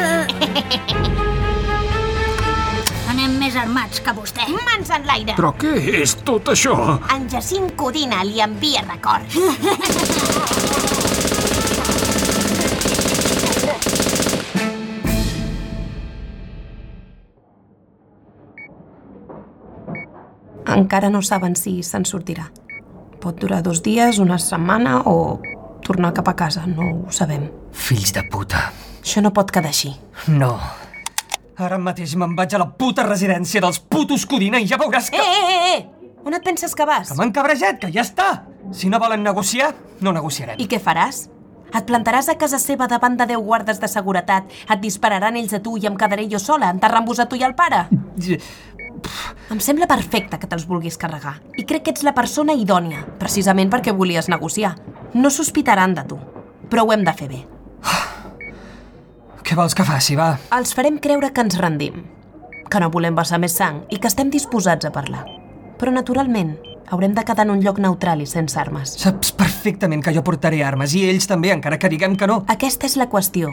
Anem 3.10 3.34
més 3.40 3.56
armats 3.58 4.00
que 4.04 4.14
vostè. 4.16 4.46
Mans 4.68 4.92
en 4.94 5.08
l'aire. 5.08 5.34
Però 5.40 5.54
què 5.58 5.74
és 6.02 6.14
tot 6.24 6.52
això? 6.52 6.76
En 7.16 7.28
Jacint 7.32 7.72
Codina 7.80 8.22
li 8.28 8.44
envia 8.44 8.84
records. 8.86 9.36
Encara 20.80 21.10
no 21.12 21.20
saben 21.22 21.56
si 21.60 21.82
se'n 21.84 22.06
sortirà. 22.08 22.48
Pot 23.20 23.36
durar 23.42 23.60
dos 23.62 23.82
dies, 23.84 24.18
una 24.18 24.38
setmana 24.40 25.02
o 25.10 25.40
tornar 25.84 26.14
cap 26.16 26.28
a 26.32 26.36
casa, 26.38 26.64
no 26.66 26.86
ho 27.06 27.10
sabem. 27.12 27.48
Fills 27.72 28.14
de 28.16 28.22
puta. 28.32 28.70
Això 29.02 29.20
no 29.24 29.32
pot 29.36 29.50
quedar 29.52 29.68
així. 29.72 29.92
No. 30.28 30.54
Ara 31.60 31.76
mateix 31.78 32.14
me'n 32.16 32.32
vaig 32.36 32.54
a 32.56 32.60
la 32.62 32.70
puta 32.80 33.04
residència 33.04 33.60
dels 33.60 33.78
putos 33.92 34.24
Codina 34.28 34.60
i 34.60 34.68
ja 34.68 34.78
veuràs 34.80 35.10
Eh, 35.12 35.16
que... 35.18 35.24
eh, 35.24 35.50
eh, 35.50 35.74
eh! 35.76 36.14
On 36.24 36.32
et 36.36 36.44
penses 36.44 36.74
que 36.76 36.84
vas? 36.88 37.08
Que 37.10 37.16
m'han 37.16 37.32
cabrejat, 37.32 37.78
que 37.80 37.90
ja 37.92 38.00
està! 38.04 38.30
Si 38.76 38.88
no 38.92 38.98
volen 39.00 39.22
negociar, 39.24 39.74
no 40.00 40.12
negociarem. 40.12 40.56
I 40.60 40.66
què 40.68 40.80
faràs? 40.80 41.26
Et 41.76 41.84
plantaràs 41.86 42.28
a 42.32 42.34
casa 42.40 42.58
seva 42.60 42.88
davant 42.90 43.16
de 43.16 43.26
10 43.30 43.40
guardes 43.46 43.78
de 43.80 43.88
seguretat, 43.88 44.48
et 44.68 44.80
dispararan 44.82 45.36
ells 45.36 45.52
a 45.56 45.60
tu 45.64 45.76
i 45.80 45.86
em 45.88 45.96
quedaré 45.96 46.26
jo 46.32 46.40
sola, 46.42 46.72
enterrant-vos 46.74 47.20
a 47.20 47.28
tu 47.30 47.36
i 47.40 47.44
al 47.46 47.54
pare? 47.56 47.84
Em 49.50 49.60
sembla 49.60 49.88
perfecte 49.90 50.38
que 50.38 50.46
te'ls 50.46 50.66
vulguis 50.68 50.98
carregar. 51.00 51.40
I 51.58 51.64
crec 51.66 51.86
que 51.86 51.94
ets 51.94 52.04
la 52.06 52.14
persona 52.14 52.54
idònia, 52.54 53.02
precisament 53.18 53.70
perquè 53.72 53.94
volies 53.96 54.28
negociar. 54.30 54.76
No 55.14 55.30
sospitaran 55.30 55.94
de 55.96 56.04
tu, 56.06 56.18
però 56.70 56.84
ho 56.86 56.92
hem 56.94 57.02
de 57.04 57.14
fer 57.18 57.28
bé. 57.28 57.40
Què 59.42 59.56
vols 59.58 59.74
que 59.74 59.82
faci, 59.82 60.14
va? 60.14 60.36
Els 60.54 60.74
farem 60.78 61.00
creure 61.02 61.32
que 61.34 61.42
ens 61.42 61.58
rendim, 61.58 62.04
que 62.70 62.80
no 62.82 62.90
volem 62.94 63.16
vessar 63.18 63.40
més 63.42 63.56
sang 63.58 63.80
i 63.90 63.98
que 63.98 64.06
estem 64.06 64.30
disposats 64.30 64.86
a 64.86 64.92
parlar. 64.94 65.24
Però, 65.80 65.90
naturalment, 65.90 66.52
haurem 66.90 67.16
de 67.16 67.24
quedar 67.26 67.48
en 67.48 67.56
un 67.56 67.64
lloc 67.64 67.80
neutral 67.82 68.22
i 68.22 68.28
sense 68.30 68.58
armes. 68.60 68.92
Saps 69.02 69.32
perfectament 69.34 70.04
que 70.06 70.14
jo 70.14 70.22
portaré 70.22 70.62
armes, 70.62 70.94
i 70.94 71.02
ells 71.08 71.26
també, 71.26 71.50
encara 71.50 71.80
que 71.82 71.90
diguem 71.90 72.14
que 72.20 72.28
no. 72.30 72.44
Aquesta 72.52 72.86
és 72.86 72.94
la 73.00 73.08
qüestió. 73.10 73.50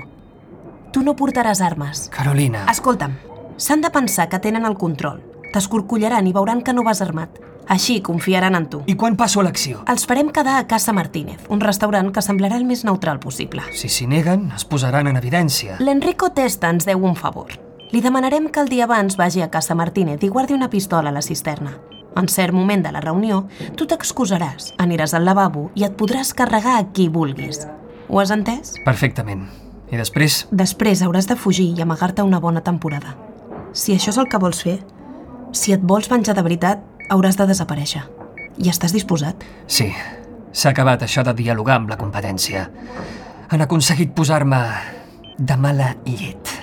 Tu 0.94 1.02
no 1.02 1.16
portaràs 1.18 1.64
armes. 1.66 2.06
Carolina. 2.14 2.68
Escolta'm, 2.70 3.18
s'han 3.58 3.82
de 3.82 3.90
pensar 3.90 4.30
que 4.30 4.42
tenen 4.44 4.70
el 4.70 4.78
control. 4.78 5.24
T'escorcollaran 5.54 6.28
i 6.28 6.34
veuran 6.34 6.62
que 6.62 6.74
no 6.74 6.84
vas 6.84 7.02
armat. 7.02 7.40
Així 7.68 8.00
confiaran 8.02 8.56
en 8.56 8.70
tu. 8.72 8.82
I 8.88 8.96
quan 8.96 9.18
passo 9.20 9.42
a 9.42 9.44
l'acció? 9.44 9.82
Els 9.92 10.06
farem 10.08 10.30
quedar 10.32 10.56
a 10.58 10.68
Casa 10.72 10.94
Martínez, 10.96 11.44
un 11.52 11.60
restaurant 11.60 12.14
que 12.16 12.24
semblarà 12.24 12.56
el 12.56 12.64
més 12.66 12.86
neutral 12.88 13.20
possible. 13.20 13.66
Si 13.76 13.90
s'hi 13.92 14.08
neguen, 14.08 14.48
es 14.56 14.64
posaran 14.64 15.08
en 15.12 15.20
evidència. 15.20 15.76
L'Enrico 15.84 16.32
Testa 16.32 16.72
ens 16.72 16.88
deu 16.88 17.04
un 17.04 17.20
favor. 17.20 17.52
Li 17.92 18.02
demanarem 18.04 18.50
que 18.52 18.64
el 18.64 18.72
dia 18.72 18.88
abans 18.88 19.20
vagi 19.20 19.44
a 19.44 19.52
Casa 19.52 19.76
Martínez 19.76 20.24
i 20.24 20.32
guardi 20.32 20.56
una 20.56 20.70
pistola 20.70 21.10
a 21.10 21.16
la 21.16 21.22
cisterna. 21.22 21.76
En 22.18 22.28
cert 22.32 22.56
moment 22.56 22.82
de 22.84 22.92
la 22.92 23.04
reunió, 23.04 23.46
tu 23.78 23.86
t'excusaràs, 23.86 24.74
aniràs 24.82 25.14
al 25.14 25.28
lavabo 25.28 25.70
i 25.76 25.86
et 25.86 25.96
podràs 26.00 26.34
carregar 26.34 26.80
a 26.80 26.88
qui 26.92 27.08
vulguis. 27.14 27.68
Ho 28.08 28.20
has 28.20 28.32
entès? 28.32 28.74
Perfectament. 28.86 29.46
I 29.92 30.00
després? 30.00 30.46
Després 30.52 31.04
hauràs 31.04 31.28
de 31.30 31.38
fugir 31.40 31.70
i 31.76 31.84
amagar-te 31.84 32.24
una 32.24 32.40
bona 32.44 32.64
temporada. 32.64 33.16
Si 33.72 33.94
això 33.94 34.12
és 34.12 34.18
el 34.18 34.28
que 34.32 34.40
vols 34.42 34.64
fer, 34.64 34.80
si 35.54 35.74
et 35.74 35.84
vols 35.84 36.10
venjar 36.10 36.36
de 36.36 36.44
veritat, 36.46 36.84
hauràs 37.10 37.38
de 37.40 37.48
desaparèixer. 37.50 38.04
I 38.58 38.72
estàs 38.72 38.96
disposat? 38.96 39.44
Sí. 39.68 39.92
S'ha 40.52 40.72
acabat 40.74 41.04
això 41.06 41.22
de 41.24 41.36
dialogar 41.38 41.78
amb 41.78 41.92
la 41.92 41.98
competència. 42.00 42.66
Han 43.54 43.62
aconseguit 43.62 44.16
posar-me 44.18 44.62
de 45.38 45.58
mala 45.58 45.94
llet. 46.06 46.56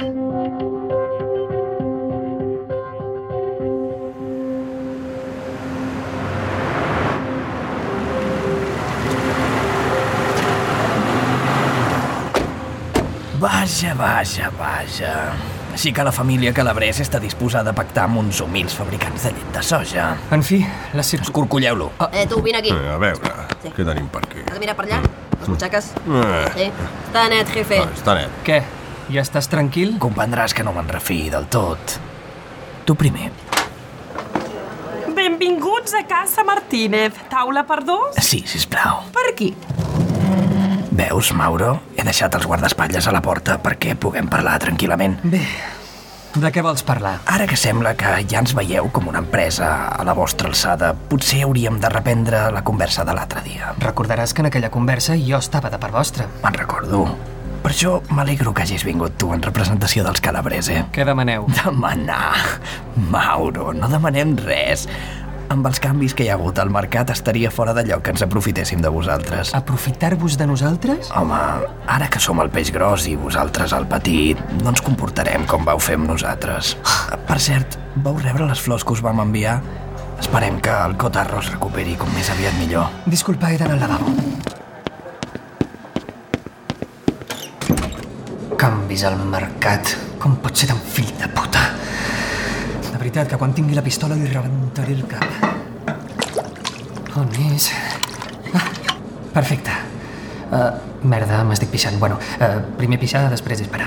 Vaja, 13.44 13.94
vaja, 13.94 14.50
vaja. 14.58 15.53
Així 15.74 15.90
que 15.92 16.04
la 16.06 16.12
família 16.14 16.52
Calabrés 16.54 17.00
està 17.02 17.18
disposada 17.22 17.72
a 17.72 17.76
pactar 17.76 18.04
amb 18.06 18.20
uns 18.22 18.38
humils 18.44 18.76
fabricants 18.78 19.24
de 19.26 19.32
llet 19.34 19.48
de 19.56 19.62
soja. 19.66 20.04
En 20.34 20.44
fi, 20.46 20.60
la 20.94 21.02
circ... 21.02 21.24
Escorcolleu-lo. 21.26 21.90
Eh, 22.12 22.26
tu, 22.30 22.38
vine 22.46 22.60
aquí. 22.62 22.70
Eh, 22.70 22.92
a 22.94 22.98
veure, 23.02 23.32
què 23.64 23.82
tenim 23.82 24.06
per 24.12 24.22
aquí? 24.22 24.44
Has 24.46 24.54
de 24.54 24.62
mirar 24.62 24.76
per 24.78 24.86
allà? 24.86 25.00
Les 25.40 25.50
butxaques? 25.50 25.90
Eh, 26.06 26.44
Sí. 26.54 26.68
Està 27.08 27.24
net, 27.32 27.50
jefe. 27.56 27.80
està 27.90 28.14
net. 28.20 28.38
Què? 28.46 28.60
Ja 29.10 29.20
estàs 29.26 29.50
tranquil? 29.50 29.96
Comprendràs 30.00 30.54
que 30.56 30.62
no 30.64 30.72
me'n 30.72 30.86
refiï 30.88 31.26
del 31.34 31.50
tot. 31.52 31.98
Tu 32.86 32.94
primer. 32.94 33.32
Benvinguts 35.14 35.94
a 35.98 36.04
Casa 36.08 36.44
Martínez. 36.44 37.14
Taula 37.30 37.66
per 37.66 37.82
dos? 37.84 38.14
Sí, 38.22 38.44
sisplau. 38.46 39.02
Per 39.14 39.26
aquí. 39.32 39.50
Veus, 40.94 41.32
Mauro? 41.34 41.80
He 42.04 42.10
deixat 42.10 42.34
els 42.36 42.44
guardaespatlles 42.44 43.06
a 43.08 43.12
la 43.16 43.22
porta 43.24 43.54
perquè 43.64 43.94
puguem 43.96 44.26
parlar 44.28 44.58
tranquil·lament. 44.60 45.14
Bé, 45.24 45.40
de 46.36 46.50
què 46.52 46.60
vols 46.60 46.84
parlar? 46.84 47.14
Ara 47.32 47.46
que 47.48 47.56
sembla 47.56 47.94
que 47.96 48.10
ja 48.28 48.42
ens 48.42 48.52
veieu 48.52 48.90
com 48.92 49.08
una 49.08 49.22
empresa 49.24 49.70
a 49.88 50.04
la 50.04 50.12
vostra 50.18 50.50
alçada, 50.50 50.90
potser 50.92 51.40
hauríem 51.46 51.78
de 51.80 51.88
reprendre 51.88 52.42
la 52.52 52.60
conversa 52.60 53.06
de 53.08 53.16
l'altre 53.16 53.40
dia. 53.46 53.72
Recordaràs 53.80 54.36
que 54.36 54.44
en 54.44 54.50
aquella 54.50 54.68
conversa 54.74 55.16
jo 55.16 55.40
estava 55.40 55.72
de 55.72 55.80
part 55.80 55.96
vostra. 55.96 56.28
Me'n 56.44 56.60
recordo. 56.60 57.06
Per 57.64 57.72
això 57.72 57.94
m'alegro 58.12 58.52
que 58.52 58.66
hagis 58.66 58.84
vingut 58.84 59.16
tu 59.16 59.32
en 59.32 59.40
representació 59.40 60.04
dels 60.04 60.20
Calabrese. 60.20 60.82
Què 60.92 61.08
demaneu? 61.08 61.48
Demanar? 61.62 62.34
Mauro, 63.08 63.72
no 63.72 63.88
demanem 63.88 64.36
res. 64.44 64.84
Amb 65.52 65.66
els 65.68 65.78
canvis 65.82 66.14
que 66.16 66.24
hi 66.24 66.30
ha 66.32 66.36
hagut 66.38 66.58
al 66.58 66.70
mercat 66.72 67.10
estaria 67.12 67.50
fora 67.52 67.74
de 67.76 67.84
lloc 67.86 68.02
que 68.06 68.12
ens 68.14 68.22
aprofitéssim 68.24 68.80
de 68.82 68.90
vosaltres. 68.92 69.52
Aprofitar-vos 69.56 70.38
de 70.40 70.46
nosaltres? 70.48 71.10
Home, 71.14 71.40
ara 71.96 72.08
que 72.10 72.22
som 72.22 72.40
el 72.40 72.50
peix 72.54 72.72
gros 72.74 73.06
i 73.10 73.14
vosaltres 73.20 73.74
el 73.76 73.86
petit, 73.90 74.40
no 74.62 74.72
ens 74.72 74.82
comportarem 74.84 75.44
com 75.50 75.66
vau 75.68 75.78
fer 75.78 75.98
amb 76.00 76.08
nosaltres. 76.08 76.74
Per 77.28 77.38
cert, 77.40 77.78
vau 78.06 78.16
rebre 78.22 78.48
les 78.48 78.60
flors 78.60 78.84
que 78.84 78.96
us 78.96 79.04
vam 79.04 79.20
enviar? 79.26 79.60
Esperem 80.20 80.60
que 80.64 80.72
el 80.72 80.96
cotarro 80.96 81.42
es 81.42 81.52
recuperi 81.52 81.98
com 82.00 82.10
més 82.16 82.30
aviat 82.32 82.56
millor. 82.62 82.88
Disculpa, 83.04 83.52
he 83.52 83.60
d'anar 83.60 83.76
al 83.76 83.84
lavabo. 83.84 84.14
Canvis 88.56 89.04
al 89.04 89.20
mercat. 89.28 89.96
Com 90.22 90.38
pot 90.40 90.56
ser 90.56 90.70
tan 90.70 90.80
fill 90.80 91.10
de 91.20 91.28
puta? 91.36 91.68
Veritat 93.14 93.30
que 93.30 93.36
quan 93.38 93.52
tingui 93.54 93.76
la 93.78 93.82
pistola 93.86 94.16
li 94.18 94.26
rebentaré 94.26 94.90
el 94.96 95.04
cap. 95.06 95.22
On 97.14 97.28
és? 97.44 97.68
Ah, 98.58 98.64
perfecte. 99.36 99.70
Uh, 100.48 100.72
merda, 101.06 101.44
m'estic 101.46 101.70
pixant. 101.70 101.94
Bueno, 102.02 102.18
uh, 102.42 102.58
primer 102.74 102.98
pixar, 102.98 103.30
després 103.30 103.62
disparar. 103.62 103.86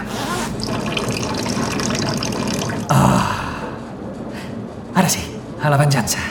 Ah. 2.88 3.28
Ara 4.96 5.12
sí, 5.12 5.28
a 5.60 5.76
la 5.76 5.84
venjança. 5.84 6.24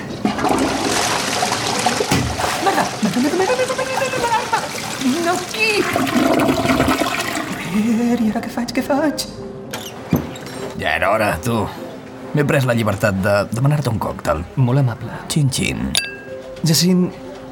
Merda! 2.64 2.88
Merda, 3.04 3.20
merda, 3.20 3.36
merda, 3.44 3.54
merda, 3.60 3.74
merda, 3.76 3.96
merda, 4.00 4.18
merda! 4.24 4.58
No 5.20 5.36
aquí! 5.36 5.70
Joder, 7.76 8.20
i 8.24 8.32
ara 8.32 8.40
què 8.40 8.50
faig, 8.56 8.72
què 8.72 8.88
faig? 8.88 9.28
Ja 10.80 10.96
era 10.96 11.12
hora, 11.12 11.36
tu. 11.44 11.66
M'he 12.36 12.44
pres 12.44 12.66
la 12.68 12.74
llibertat 12.76 13.16
de 13.24 13.34
demanar-te 13.48 13.88
un 13.88 13.96
còctel. 13.96 14.42
Molt 14.60 14.82
amable. 14.82 15.08
Xin-xin. 15.32 15.78
Jacint, 16.68 17.06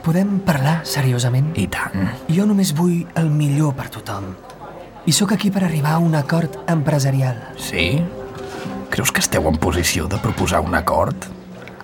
podem 0.04 0.34
parlar 0.44 0.74
seriosament? 0.84 1.54
I 1.56 1.64
tant. 1.72 2.10
Jo 2.28 2.44
només 2.44 2.74
vull 2.76 3.06
el 3.16 3.30
millor 3.32 3.72
per 3.78 3.88
tothom. 3.94 4.28
I 5.08 5.16
sóc 5.16 5.32
aquí 5.32 5.48
per 5.48 5.64
arribar 5.64 5.94
a 5.96 6.04
un 6.04 6.12
acord 6.20 6.60
empresarial. 6.68 7.40
Sí? 7.56 8.04
Creus 8.92 9.08
que 9.08 9.24
esteu 9.24 9.48
en 9.48 9.56
posició 9.56 10.04
de 10.04 10.20
proposar 10.20 10.60
un 10.60 10.76
acord? 10.76 11.30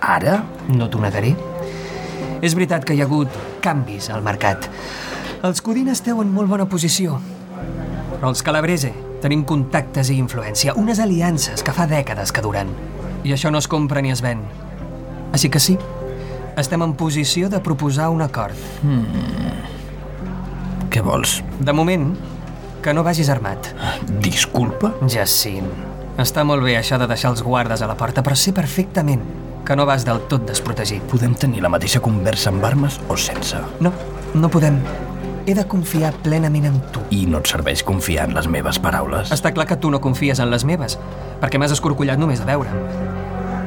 Ara? 0.04 0.42
No 0.69 0.92
t'ho 0.92 1.00
negaré. 1.00 1.33
És 2.45 2.52
veritat 2.52 2.85
que 2.85 2.92
hi 2.92 3.00
ha 3.00 3.09
hagut 3.09 3.33
canvis 3.64 4.12
al 4.12 4.21
mercat. 4.21 4.69
Els 5.40 5.64
Codina 5.64 5.97
esteu 5.97 6.21
en 6.21 6.37
molt 6.37 6.52
bona 6.52 6.69
posició. 6.69 7.16
Però 8.19 8.28
els 8.28 8.45
Calabrese 8.45 8.92
tenim 9.20 9.44
contactes 9.44 10.10
i 10.10 10.18
influència, 10.18 10.74
unes 10.80 11.00
aliances 11.00 11.64
que 11.64 11.74
fa 11.76 11.86
dècades 11.90 12.32
que 12.32 12.44
duren. 12.44 12.72
I 13.24 13.34
això 13.36 13.52
no 13.52 13.60
es 13.60 13.68
compra 13.68 14.00
ni 14.00 14.12
es 14.12 14.22
ven. 14.24 14.42
Així 15.32 15.50
que 15.52 15.60
sí, 15.60 15.76
estem 16.58 16.82
en 16.82 16.95
posició 16.99 17.50
de 17.52 17.60
proposar 17.64 18.08
un 18.10 18.23
acord. 18.25 18.56
Què 20.90 21.02
vols? 21.06 21.38
De 21.60 21.73
moment, 21.76 22.10
que 22.82 22.95
no 22.97 23.04
vagis 23.06 23.30
armat. 23.30 23.71
Disculpa? 24.25 24.95
Jacint, 25.06 25.68
està 26.18 26.45
molt 26.45 26.64
bé 26.64 26.78
això 26.80 26.99
de 27.00 27.08
deixar 27.10 27.34
els 27.34 27.45
guardes 27.47 27.84
a 27.84 27.90
la 27.90 27.99
porta, 28.00 28.25
però 28.26 28.36
sé 28.36 28.56
perfectament 28.56 29.23
que 29.64 29.76
no 29.76 29.86
vas 29.86 30.04
del 30.08 30.25
tot 30.32 30.49
desprotegit. 30.49 31.04
Podem 31.12 31.36
tenir 31.38 31.62
la 31.62 31.71
mateixa 31.73 32.02
conversa 32.02 32.50
amb 32.50 32.64
armes 32.66 32.99
o 33.08 33.16
sense. 33.21 33.60
No, 33.84 33.92
no 34.34 34.50
podem. 34.50 34.80
He 35.46 35.54
de 35.54 35.64
confiar 35.66 36.12
plenament 36.22 36.66
en 36.68 36.76
tu. 36.92 37.00
I 37.10 37.24
no 37.30 37.40
et 37.40 37.48
serveix 37.48 37.82
confiar 37.86 38.28
en 38.28 38.36
les 38.36 38.46
meves 38.50 38.78
paraules? 38.82 39.32
Està 39.32 39.54
clar 39.56 39.66
que 39.70 39.78
tu 39.80 39.90
no 39.90 40.00
confies 40.02 40.40
en 40.42 40.50
les 40.52 40.66
meves, 40.68 40.98
perquè 41.40 41.58
m'has 41.58 41.72
escorcollat 41.74 42.20
només 42.20 42.42
de 42.42 42.48
veure'm. 42.48 43.18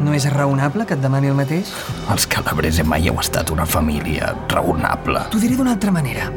No 0.04 0.14
és 0.14 0.28
raonable 0.30 0.86
que 0.86 0.98
et 0.98 1.02
demani 1.02 1.32
el 1.32 1.38
mateix? 1.38 1.72
Els 2.12 2.28
Calabrese 2.30 2.86
mai 2.86 3.08
heu 3.10 3.20
estat 3.22 3.54
una 3.56 3.66
família 3.66 4.34
raonable. 4.52 5.26
T'ho 5.32 5.42
diré 5.42 5.58
d'una 5.58 5.74
altra 5.74 5.94
manera. 5.96 6.30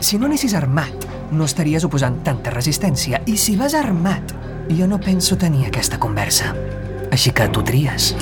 Si 0.00 0.18
no 0.18 0.26
anessis 0.26 0.54
armat, 0.56 1.06
no 1.30 1.46
estaries 1.46 1.84
oposant 1.86 2.22
tanta 2.26 2.54
resistència. 2.54 3.22
I 3.26 3.36
si 3.38 3.56
vas 3.56 3.74
armat, 3.74 4.34
jo 4.70 4.88
no 4.90 4.98
penso 5.02 5.38
tenir 5.38 5.66
aquesta 5.68 6.00
conversa. 6.02 6.54
Així 7.12 7.30
que 7.30 7.48
tu 7.54 7.62
tries. 7.62 8.14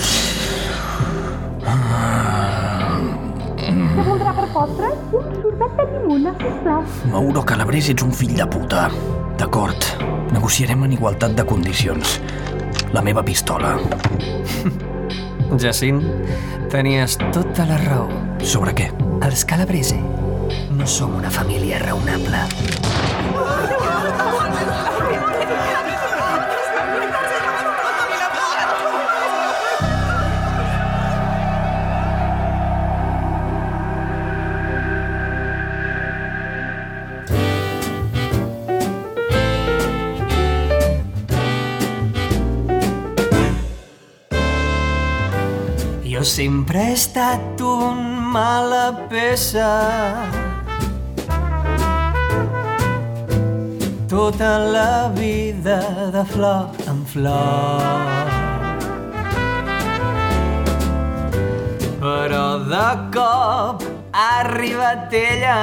Mauro 7.11 7.45
Calabrese, 7.45 7.93
ets 7.95 8.05
un 8.05 8.13
fill 8.13 8.35
de 8.39 8.47
puta. 8.51 8.89
D'acord, 9.39 9.89
negociarem 10.33 10.85
en 10.87 10.97
igualtat 10.97 11.37
de 11.37 11.47
condicions. 11.49 12.19
La 12.95 13.03
meva 13.03 13.25
pistola. 13.27 13.77
Jacint, 15.63 16.03
tenies 16.73 17.19
tota 17.31 17.67
la 17.69 17.81
raó. 17.87 18.09
Sobre 18.45 18.75
què? 18.77 18.91
Els 19.25 19.47
Calabrese 19.49 20.01
no 20.75 20.87
som 20.87 21.15
una 21.15 21.31
família 21.31 21.79
raonable. 21.79 22.84
Jo 46.15 46.23
sempre 46.23 46.79
he 46.79 46.93
estat 46.95 47.59
un 47.59 47.99
mala 48.31 48.95
peça. 49.11 49.71
Tota 54.07 54.51
la 54.75 55.11
vida 55.17 55.81
de 56.15 56.23
flor 56.31 56.71
en 56.87 57.01
flor. 57.13 57.91
Però 61.99 62.47
de 62.71 62.91
cop 63.17 63.83
ha 64.15 64.29
arribat 64.45 65.11
ella 65.19 65.59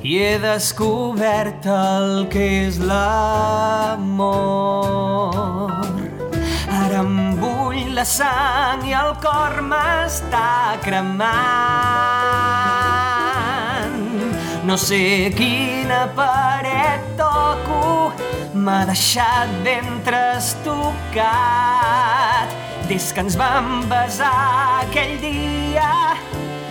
i 0.00 0.16
he 0.22 0.38
descobert 0.40 1.66
el 1.66 2.26
que 2.32 2.46
és 2.68 2.80
l'amor. 2.80 3.76
Em 6.96 7.36
bull 7.36 7.90
la 7.92 8.06
sang 8.08 8.80
i 8.88 8.94
el 8.96 9.10
cor 9.20 9.58
m'està 9.68 10.80
cremant. 10.80 11.26
No 14.64 14.78
sé 14.80 15.28
quina 15.36 15.98
paret 16.16 17.04
toco, 17.20 18.16
m'ha 18.54 18.78
deixat 18.88 19.52
ben 19.66 20.00
trastocat. 20.08 21.28
Des 22.88 23.12
que 23.12 23.20
ens 23.26 23.36
vam 23.36 23.68
besar 23.92 24.80
aquell 24.86 25.20
dia, 25.20 25.92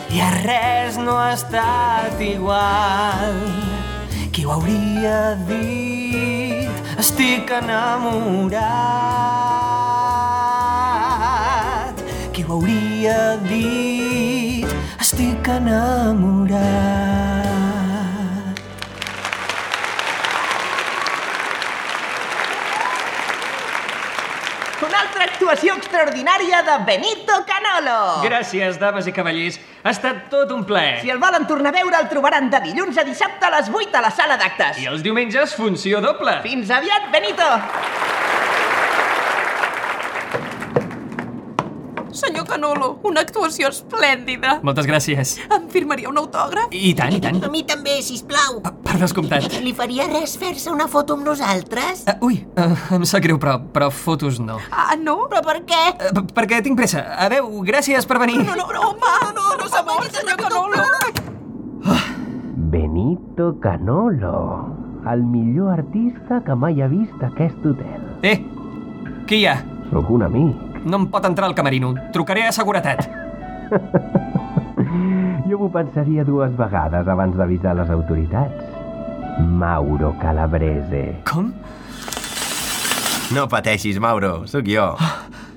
ja 0.10 0.30
res 0.42 0.98
no 0.98 1.22
ha 1.22 1.34
estat 1.38 2.18
igual. 2.34 3.38
Qui 4.34 4.42
ho 4.50 4.58
hauria 4.58 5.38
dit? 5.46 6.74
Estic 6.98 7.46
enamorat. 7.62 9.45
Hauria 12.50 13.38
dit? 13.46 14.68
Estic 15.00 15.48
enamorat. 15.58 17.06
una 24.86 25.00
altra 25.02 25.26
actuació 25.26 25.74
extraordinària 25.76 26.62
de 26.64 26.76
Benito 26.88 27.36
Canolo. 27.50 28.22
Gràcies, 28.24 28.78
dames 28.80 29.08
i 29.10 29.14
cavallers. 29.16 29.58
Ha 29.84 29.92
estat 29.92 30.28
tot 30.32 30.52
un 30.56 30.64
plaer. 30.68 31.02
Si 31.02 31.12
el 31.12 31.20
volen 31.20 31.48
tornar 31.50 31.74
a 31.74 31.78
veure, 31.80 32.00
el 32.00 32.08
trobaran 32.12 32.52
de 32.54 32.62
dilluns 32.70 33.00
a 33.02 33.04
dissabte 33.08 33.50
a 33.50 33.54
les 33.58 33.72
8 33.72 33.98
a 34.00 34.06
la 34.06 34.12
sala 34.16 34.40
d'actes. 34.40 34.80
I 34.84 34.92
els 34.92 35.04
diumenges, 35.04 35.58
funció 35.58 36.04
doble. 36.06 36.40
Fins 36.46 36.72
aviat, 36.72 37.10
Benito! 37.12 37.50
Senyor 42.16 42.46
Canolo, 42.48 43.00
una 43.04 43.22
actuació 43.26 43.68
esplèndida. 43.74 44.60
Moltes 44.64 44.88
gràcies. 44.88 45.36
Em 45.52 45.68
firmaria 45.72 46.08
un 46.10 46.18
autògraf? 46.22 46.72
I 46.72 46.94
tant, 46.96 47.12
i 47.16 47.20
tant. 47.24 47.42
A 47.44 47.50
mi 47.52 47.66
també, 47.68 47.98
sisplau. 48.06 48.62
Per 48.64 48.96
descomptat. 49.02 49.50
Li 49.64 49.74
faria 49.76 50.08
res 50.08 50.38
fer-se 50.40 50.72
una 50.72 50.88
foto 50.92 51.18
amb 51.20 51.28
nosaltres? 51.28 52.06
Uh, 52.08 52.16
ui, 52.30 52.40
uh, 52.56 52.72
em 52.96 53.04
sap 53.08 53.24
greu, 53.26 53.40
però, 53.42 53.58
però 53.60 53.92
fotos 53.92 54.40
no. 54.40 54.62
Ah, 54.72 54.96
no? 55.00 55.26
Però 55.32 55.44
per 55.46 55.60
què? 55.68 55.84
Uh, 56.12 56.24
perquè 56.36 56.62
tinc 56.64 56.80
pressa. 56.80 57.04
Adeu, 57.28 57.52
gràcies 57.68 58.08
per 58.08 58.22
venir. 58.24 58.40
No, 58.48 58.56
no, 58.56 58.70
no, 58.72 58.92
home, 58.94 59.16
no, 59.28 59.34
no, 59.36 59.48
no 59.60 59.72
s'amor, 59.72 60.08
senyor 60.16 60.40
Canolo. 60.40 60.88
Benito 62.76 63.52
Canolo, 63.64 64.38
el 65.12 65.24
millor 65.24 65.80
artista 65.80 66.42
que 66.48 66.56
mai 66.56 66.82
ha 66.82 66.88
vist 66.92 67.28
aquest 67.28 67.60
hotel. 67.68 68.08
Eh, 68.24 68.40
qui 69.28 69.44
hi 69.44 69.50
ha? 69.52 69.60
Sóc 69.92 70.10
un 70.16 70.26
amic. 70.26 70.65
No 70.86 71.02
em 71.02 71.08
pot 71.12 71.26
entrar 71.26 71.50
al 71.50 71.56
camerino. 71.58 71.94
Trucaré 72.14 72.48
a 72.48 72.54
seguretat. 72.56 73.06
Jo 75.46 75.60
m'ho 75.62 75.68
pensaria 75.70 76.24
dues 76.26 76.54
vegades 76.58 77.08
abans 77.08 77.36
d'avisar 77.38 77.76
les 77.78 77.90
autoritats. 77.94 78.64
Mauro 79.40 80.16
Calabrese. 80.18 81.20
Com? 81.30 81.52
No 83.36 83.46
pateixis, 83.52 84.00
Mauro, 84.02 84.48
sóc 84.50 84.66
jo. 84.70 84.88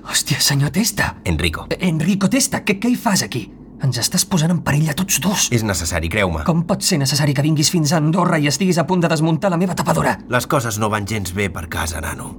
Hòstia, 0.09 0.39
senyor 0.41 0.69
Testa. 0.75 1.15
Enrico. 1.25 1.65
Enrico 1.79 2.29
Testa, 2.29 2.61
què, 2.65 2.77
què 2.81 2.93
hi 2.93 2.99
fas 2.99 3.23
aquí? 3.25 3.47
Ens 3.85 3.97
estàs 4.01 4.25
posant 4.29 4.51
en 4.53 4.61
perill 4.65 4.89
a 4.91 4.95
tots 4.97 5.21
dos. 5.23 5.47
És 5.55 5.63
necessari, 5.63 6.09
creu-me. 6.11 6.43
Com 6.47 6.65
pot 6.69 6.83
ser 6.85 6.99
necessari 7.01 7.33
que 7.33 7.45
vinguis 7.45 7.71
fins 7.71 7.93
a 7.93 8.01
Andorra 8.01 8.37
i 8.41 8.49
estiguis 8.51 8.77
a 8.77 8.85
punt 8.89 9.05
de 9.05 9.11
desmuntar 9.11 9.49
la 9.53 9.57
meva 9.61 9.77
tapadora? 9.77 10.17
Les 10.29 10.49
coses 10.51 10.77
no 10.81 10.91
van 10.91 11.07
gens 11.07 11.33
bé 11.33 11.49
per 11.53 11.65
casa, 11.71 12.01
nano. 12.03 12.33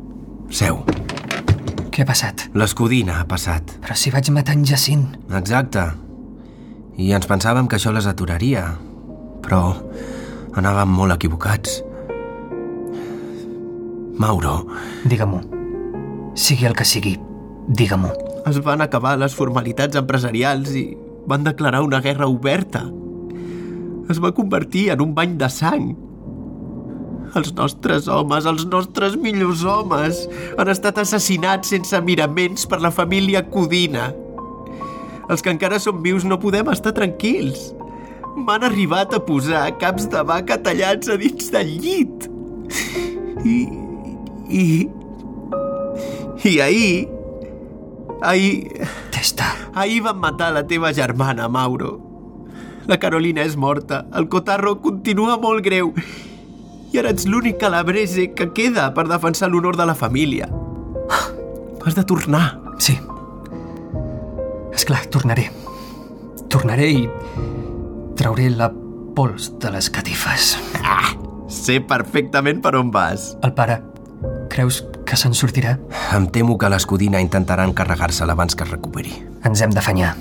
Seu. 0.51 0.85
Què 1.91 2.05
ha 2.05 2.07
passat? 2.07 2.47
L'escudina 2.55 3.19
ha 3.21 3.27
passat. 3.27 3.75
Però 3.83 3.97
si 3.99 4.13
vaig 4.15 4.31
matar 4.31 4.55
en 4.55 4.63
Jacint. 4.69 5.09
Exacte. 5.35 5.83
I 7.01 7.11
ens 7.17 7.27
pensàvem 7.27 7.67
que 7.67 7.81
això 7.81 7.91
les 7.95 8.07
aturaria. 8.07 8.67
Però 9.43 9.63
anàvem 10.61 10.93
molt 10.95 11.17
equivocats. 11.17 11.81
Mauro. 14.21 14.61
Digue-m'ho. 15.09 15.41
Sigui 16.39 16.69
el 16.69 16.77
que 16.79 16.87
sigui, 16.87 17.17
digue-m'ho. 17.67 18.13
Es 18.47 18.61
van 18.65 18.85
acabar 18.85 19.17
les 19.19 19.35
formalitats 19.35 19.99
empresarials 19.99 20.71
i 20.77 20.85
van 21.29 21.43
declarar 21.45 21.83
una 21.83 22.01
guerra 22.05 22.29
oberta. 22.31 22.85
Es 24.11 24.23
va 24.23 24.35
convertir 24.37 24.91
en 24.95 25.03
un 25.03 25.15
bany 25.15 25.37
de 25.41 25.49
sang. 25.51 25.91
Els 27.39 27.53
nostres 27.55 28.09
homes, 28.11 28.47
els 28.49 28.65
nostres 28.67 29.15
millors 29.21 29.63
homes, 29.63 30.25
han 30.59 30.71
estat 30.73 30.99
assassinats 30.99 31.71
sense 31.71 32.01
miraments 32.03 32.67
per 32.67 32.81
la 32.83 32.91
família 32.91 33.45
Codina. 33.47 34.09
Els 35.31 35.45
que 35.45 35.53
encara 35.53 35.79
som 35.79 36.01
vius 36.03 36.27
no 36.27 36.41
podem 36.43 36.73
estar 36.73 36.93
tranquils. 36.97 37.71
M'han 38.35 38.65
arribat 38.67 39.15
a 39.15 39.21
posar 39.23 39.69
caps 39.79 40.09
de 40.11 40.23
vaca 40.27 40.59
tallats 40.59 41.11
a 41.11 41.19
dins 41.21 41.53
del 41.55 41.71
llit. 41.83 42.27
I... 43.47 43.57
I... 44.51 44.65
I 46.51 46.55
ahir... 46.67 47.09
Ahir... 48.27 48.89
Testa. 49.15 49.53
Ahir 49.75 50.03
van 50.09 50.19
matar 50.19 50.51
la 50.57 50.65
teva 50.67 50.91
germana, 50.97 51.47
Mauro. 51.49 51.93
La 52.91 52.99
Carolina 52.99 53.45
és 53.47 53.55
morta. 53.55 54.03
El 54.17 54.27
Cotarro 54.33 54.81
continua 54.83 55.39
molt 55.39 55.63
greu. 55.63 55.95
I 56.91 56.99
ara 56.99 57.13
ets 57.15 57.27
l'únic 57.31 57.61
calabrese 57.61 58.33
que 58.35 58.49
queda 58.55 58.89
per 58.95 59.07
defensar 59.09 59.51
l'honor 59.51 59.77
de 59.79 59.87
la 59.87 59.95
família. 59.95 60.49
Has 61.87 61.95
de 61.95 62.05
tornar. 62.05 62.59
Sí. 62.83 62.97
És 64.75 64.85
clar, 64.89 65.05
tornaré. 65.13 65.51
Tornaré 66.51 66.89
i 66.91 67.05
trauré 68.19 68.51
la 68.51 68.71
pols 69.17 69.53
de 69.63 69.71
les 69.73 69.91
catifes. 69.91 70.57
Ah, 70.83 71.15
sé 71.49 71.81
perfectament 71.81 72.61
per 72.65 72.75
on 72.79 72.91
vas. 72.91 73.35
El 73.47 73.55
pare, 73.55 73.81
creus 74.51 74.83
que 75.07 75.19
se'n 75.19 75.35
sortirà? 75.35 75.79
Em 76.17 76.27
temo 76.31 76.59
que 76.59 76.71
l'escudina 76.71 77.23
intentarà 77.23 77.67
encarregar-se-la 77.71 78.35
abans 78.37 78.55
que 78.59 78.67
es 78.67 78.75
recuperi. 78.75 79.15
Ens 79.47 79.63
hem 79.63 79.73
d'afanyar. 79.75 80.17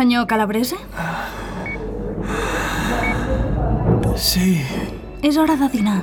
Senyor 0.00 0.26
Calabrese? 0.26 0.76
Sí, 4.16 4.62
És 5.20 5.36
hora 5.36 5.56
de 5.60 5.68
dinar. 5.68 6.02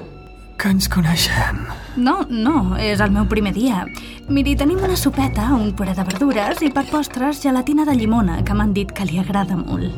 que 0.57 0.69
ens 0.69 0.87
coneixem. 0.87 1.63
No, 1.97 2.19
no, 2.29 2.75
és 2.77 2.99
el 3.01 3.09
meu 3.09 3.25
primer 3.25 3.53
dia. 3.55 3.85
Miri, 4.29 4.53
tenim 4.55 4.83
una 4.85 4.95
sopeta, 4.95 5.47
un 5.55 5.71
puré 5.73 5.95
de 5.97 6.03
verdures 6.05 6.61
i 6.61 6.69
per 6.69 6.83
postres 6.91 7.41
gelatina 7.41 7.85
de 7.85 7.95
llimona, 7.97 8.43
que 8.43 8.53
m'han 8.53 8.73
dit 8.73 8.91
que 8.91 9.05
li 9.05 9.17
agrada 9.17 9.57
molt. 9.57 9.89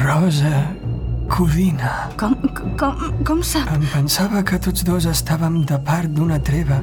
Rosa 0.00 0.64
Codina. 1.28 2.08
Com, 2.18 2.34
com, 2.78 2.98
com 3.26 3.42
sap? 3.46 3.70
Em 3.76 3.86
pensava 3.94 4.42
que 4.42 4.58
tots 4.58 4.82
dos 4.86 5.06
estàvem 5.06 5.62
de 5.70 5.78
part 5.78 6.10
d'una 6.10 6.40
treva, 6.42 6.80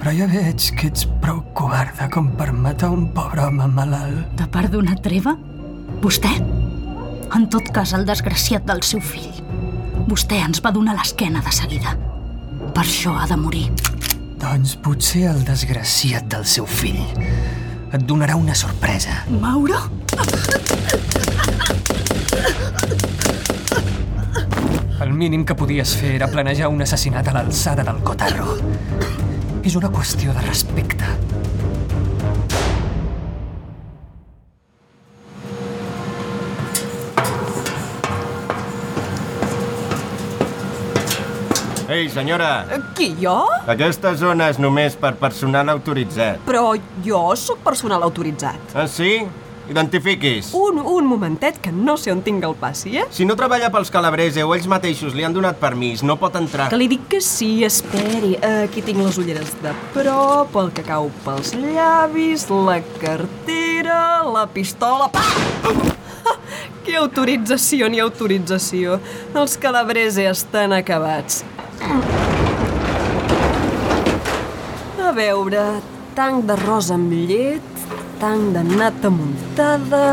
però 0.00 0.12
ja 0.12 0.28
veig 0.28 0.68
que 0.76 0.88
ets 0.92 1.08
prou 1.24 1.40
covarda 1.56 2.10
com 2.12 2.28
per 2.36 2.52
matar 2.52 2.90
un 2.92 3.08
pobre 3.16 3.44
home 3.48 3.68
malalt. 3.72 4.36
De 4.36 4.48
part 4.52 4.68
d'una 4.72 4.96
treva? 5.00 5.36
Vostè? 6.02 6.30
En 7.36 7.44
tot 7.46 7.68
cas, 7.72 7.92
el 7.94 8.04
desgraciat 8.08 8.64
del 8.66 8.82
seu 8.82 9.00
fill. 9.00 9.30
Vostè 10.10 10.40
ens 10.42 10.58
va 10.64 10.72
donar 10.74 10.96
l'esquena 10.98 11.40
de 11.44 11.52
seguida. 11.54 11.94
Per 12.74 12.82
això 12.82 13.14
ha 13.20 13.28
de 13.30 13.38
morir. 13.38 13.68
Doncs 14.42 14.74
potser 14.82 15.28
el 15.30 15.44
desgraciat 15.46 16.26
del 16.32 16.48
seu 16.50 16.66
fill 16.66 16.98
et 17.92 18.02
donarà 18.08 18.34
una 18.40 18.54
sorpresa. 18.56 19.22
Mauro? 19.28 19.78
El 25.02 25.12
mínim 25.12 25.44
que 25.44 25.54
podies 25.58 25.92
fer 25.98 26.14
era 26.16 26.30
planejar 26.32 26.70
un 26.72 26.82
assassinat 26.82 27.28
a 27.28 27.36
l'alçada 27.36 27.84
del 27.86 28.00
Cotarro. 28.06 28.56
És 29.62 29.76
una 29.78 29.92
qüestió 29.92 30.34
de 30.34 30.46
respecte. 30.48 31.31
Ei, 41.92 42.08
senyora, 42.08 42.64
Qui, 42.96 43.10
jo? 43.20 43.34
aquesta 43.68 44.14
zona 44.16 44.46
és 44.48 44.56
només 44.62 44.94
per 44.96 45.10
personal 45.20 45.68
autoritzat. 45.74 46.38
Però 46.46 46.70
jo 47.04 47.20
sóc 47.36 47.58
personal 47.60 48.00
autoritzat. 48.06 48.72
Ah, 48.72 48.86
sí? 48.88 49.18
Identifiquis. 49.68 50.54
Un, 50.56 50.78
un 50.80 51.04
momentet, 51.06 51.58
que 51.60 51.68
no 51.72 51.98
sé 52.00 52.10
on 52.14 52.22
tinc 52.24 52.46
el 52.48 52.54
passi, 52.56 52.94
eh? 52.96 53.04
Si 53.12 53.26
no 53.28 53.36
treballa 53.36 53.68
pels 53.74 53.92
Calabrese 53.92 54.40
o 54.40 54.54
ells 54.56 54.64
mateixos 54.72 55.12
li 55.12 55.26
han 55.26 55.36
donat 55.36 55.60
permís, 55.60 56.00
no 56.02 56.16
pot 56.16 56.38
entrar. 56.40 56.70
Que 56.72 56.80
li 56.80 56.88
dic 56.94 57.04
que 57.12 57.20
sí, 57.20 57.50
esperi. 57.68 58.38
Aquí 58.40 58.80
tinc 58.88 59.04
les 59.04 59.20
ulleres 59.20 59.52
de 59.60 59.74
prop, 59.92 60.56
el 60.64 60.72
que 60.72 60.86
cau 60.88 61.10
pels 61.26 61.52
llavis, 61.60 62.48
la 62.48 62.80
cartera, 63.04 64.22
la 64.32 64.46
pistola... 64.48 65.12
Pa! 65.12 65.28
Que 66.82 66.96
autorització 66.98 67.86
ni 67.92 68.00
autorització. 68.02 68.96
Els 69.38 69.54
calabrese 69.62 70.24
estan 70.26 70.72
acabats. 70.74 71.44
A 75.02 75.10
veure, 75.16 75.64
tanc 76.16 76.46
d'arròs 76.48 76.90
amb 76.94 77.12
llet, 77.28 77.80
tanc 78.20 78.52
de 78.54 78.62
nata 78.68 79.10
muntada, 79.10 80.04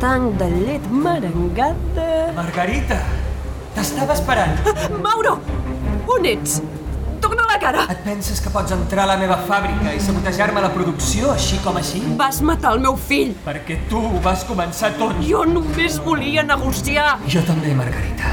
tanc 0.00 0.38
de 0.40 0.48
llet 0.52 0.86
merengada... 0.88 2.06
Margarita, 2.36 3.00
t'estava 3.74 4.14
esperant. 4.16 4.54
Mauro, 5.04 5.34
on 6.14 6.28
ets? 6.30 6.60
Torna 7.22 7.44
la 7.50 7.58
cara! 7.62 7.84
Et 7.92 8.00
penses 8.06 8.40
que 8.42 8.50
pots 8.54 8.72
entrar 8.74 9.04
a 9.04 9.12
la 9.12 9.18
meva 9.20 9.36
fàbrica 9.46 9.92
i 9.94 10.00
sabotejar-me 10.02 10.62
la 10.64 10.70
producció 10.74 11.30
així 11.34 11.58
com 11.66 11.76
així? 11.78 12.00
Vas 12.18 12.40
matar 12.46 12.72
el 12.76 12.82
meu 12.86 12.96
fill! 12.98 13.34
Perquè 13.46 13.82
tu 13.90 14.00
ho 14.00 14.22
vas 14.24 14.46
començar 14.48 14.94
tot. 14.98 15.18
Jo 15.26 15.44
només 15.50 15.98
volia 16.02 16.42
negociar! 16.46 17.18
Jo 17.30 17.44
també, 17.46 17.74
Margarita. 17.78 18.32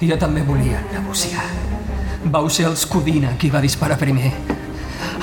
Jo 0.00 0.16
també 0.16 0.42
volia 0.48 0.80
negociar. 0.94 1.44
Vau 2.24 2.50
ser 2.52 2.66
els 2.68 2.82
Codina 2.84 3.32
qui 3.40 3.48
va 3.48 3.62
disparar 3.64 3.96
primer. 3.98 4.32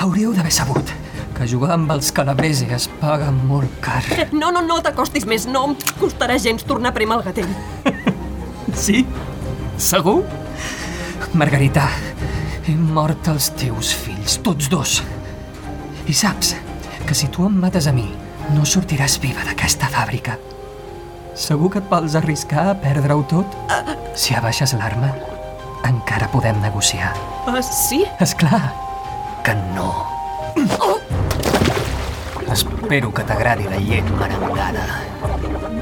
Hauríeu 0.02 0.32
d'haver 0.34 0.50
sabut 0.54 0.90
que 1.36 1.46
jugar 1.46 1.76
amb 1.76 1.92
els 1.94 2.10
Calabrese 2.10 2.66
es 2.74 2.88
paga 2.98 3.30
molt 3.30 3.70
car. 3.84 4.02
No, 4.34 4.50
no, 4.50 4.62
no 4.66 4.80
t'acostis 4.82 5.26
més. 5.30 5.46
No 5.46 5.68
em 5.70 5.76
costarà 6.00 6.38
gens 6.42 6.66
tornar 6.66 6.90
a 6.90 6.96
prémer 6.98 7.20
el 7.20 7.26
gatell. 7.30 7.52
Sí? 8.78 9.00
Segur? 9.80 10.20
Margarita, 11.34 11.86
he 12.68 12.74
mort 12.76 13.26
els 13.32 13.48
teus 13.58 13.94
fills, 13.96 14.36
tots 14.44 14.68
dos. 14.70 14.98
I 16.06 16.14
saps 16.14 16.52
que 17.08 17.16
si 17.16 17.30
tu 17.32 17.46
em 17.48 17.56
mates 17.58 17.88
a 17.88 17.94
mi, 17.96 18.04
no 18.54 18.66
sortiràs 18.68 19.16
viva 19.22 19.42
d'aquesta 19.48 19.88
fàbrica. 19.90 20.36
Segur 21.34 21.72
que 21.72 21.82
et 21.82 21.90
vols 21.90 22.14
arriscar 22.20 22.68
a 22.70 22.76
perdre-ho 22.78 23.24
tot? 23.30 23.56
Si 24.14 24.36
abaixes 24.36 24.76
l'arma, 24.78 25.10
encara 25.86 26.28
podem 26.32 26.58
negociar. 26.62 27.12
Ah, 27.46 27.62
sí? 27.62 28.04
És 28.20 28.34
clar 28.34 28.72
que 29.44 29.54
no. 29.74 30.06
Espero 32.52 33.12
que 33.12 33.22
t'agradi 33.28 33.68
la 33.68 33.78
llet 33.78 34.08
merengada. 34.18 34.86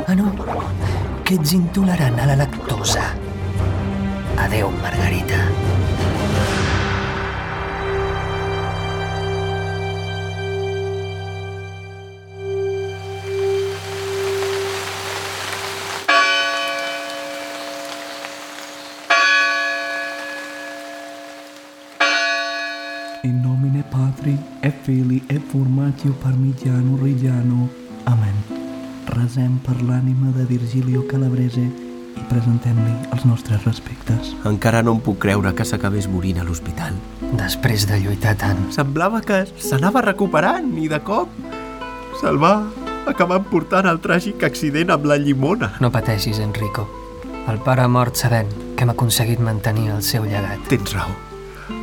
Ah, 0.07 0.15
no, 0.19 0.33
que 1.25 1.39
ets 1.39 1.55
intolerant 1.57 2.19
a 2.21 2.27
la 2.33 2.37
lactosa. 2.43 3.07
Adeu, 4.43 4.71
Margarita. 4.83 5.41
Fili 24.87 25.21
et 25.29 25.43
Formatio 25.51 26.13
Parmigiano 26.23 26.97
Reggiano. 27.03 27.69
Amen. 28.07 28.37
Resem 29.11 29.57
per 29.67 29.75
l'ànima 29.83 30.31
de 30.37 30.45
Virgilio 30.47 31.03
Calabrese 31.11 31.65
i 31.67 32.27
presentem-li 32.31 32.95
els 33.11 33.25
nostres 33.27 33.65
respectes. 33.67 34.31
Encara 34.47 34.85
no 34.87 34.95
em 34.95 35.03
puc 35.03 35.19
creure 35.27 35.51
que 35.59 35.67
s'acabés 35.67 36.07
morint 36.07 36.39
a 36.39 36.47
l'hospital. 36.47 36.95
Després 37.35 37.89
de 37.91 37.99
lluitar 38.05 38.37
tant, 38.39 38.63
Semblava 38.71 39.25
que 39.27 39.43
s'anava 39.59 40.07
recuperant 40.07 40.71
i 40.79 40.87
de 40.87 41.03
cop 41.03 41.35
se'l 42.23 42.39
va 42.39 42.55
acabar 43.11 43.43
portant 43.51 43.91
al 43.91 43.99
tràgic 43.99 44.47
accident 44.47 44.95
amb 44.95 45.11
la 45.11 45.19
llimona. 45.19 45.75
no 45.81 45.91
pateixis, 45.91 46.39
Enrico. 46.39 46.87
El 47.51 47.59
pare 47.59 47.83
ha 47.83 47.89
mort 47.91 48.15
sabent 48.15 48.55
que 48.77 48.87
hem 48.87 48.95
aconseguit 48.95 49.43
mantenir 49.43 49.91
el 49.91 50.03
seu 50.03 50.23
llegat. 50.31 50.63
Tens 50.71 50.95
raó. 50.95 51.26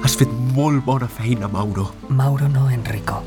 Has 0.03 0.15
fet 0.19 0.31
molt 0.55 0.83
bona 0.85 1.07
feina, 1.11 1.49
Mauro. 1.51 1.89
Mauro 2.09 2.47
no, 2.47 2.69
Enrico. 2.71 3.19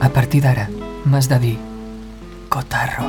A 0.00 0.08
partir 0.08 0.40
d'ara, 0.44 0.68
m'has 1.04 1.28
de 1.28 1.38
dir 1.42 1.56
Cotarro. 2.48 3.08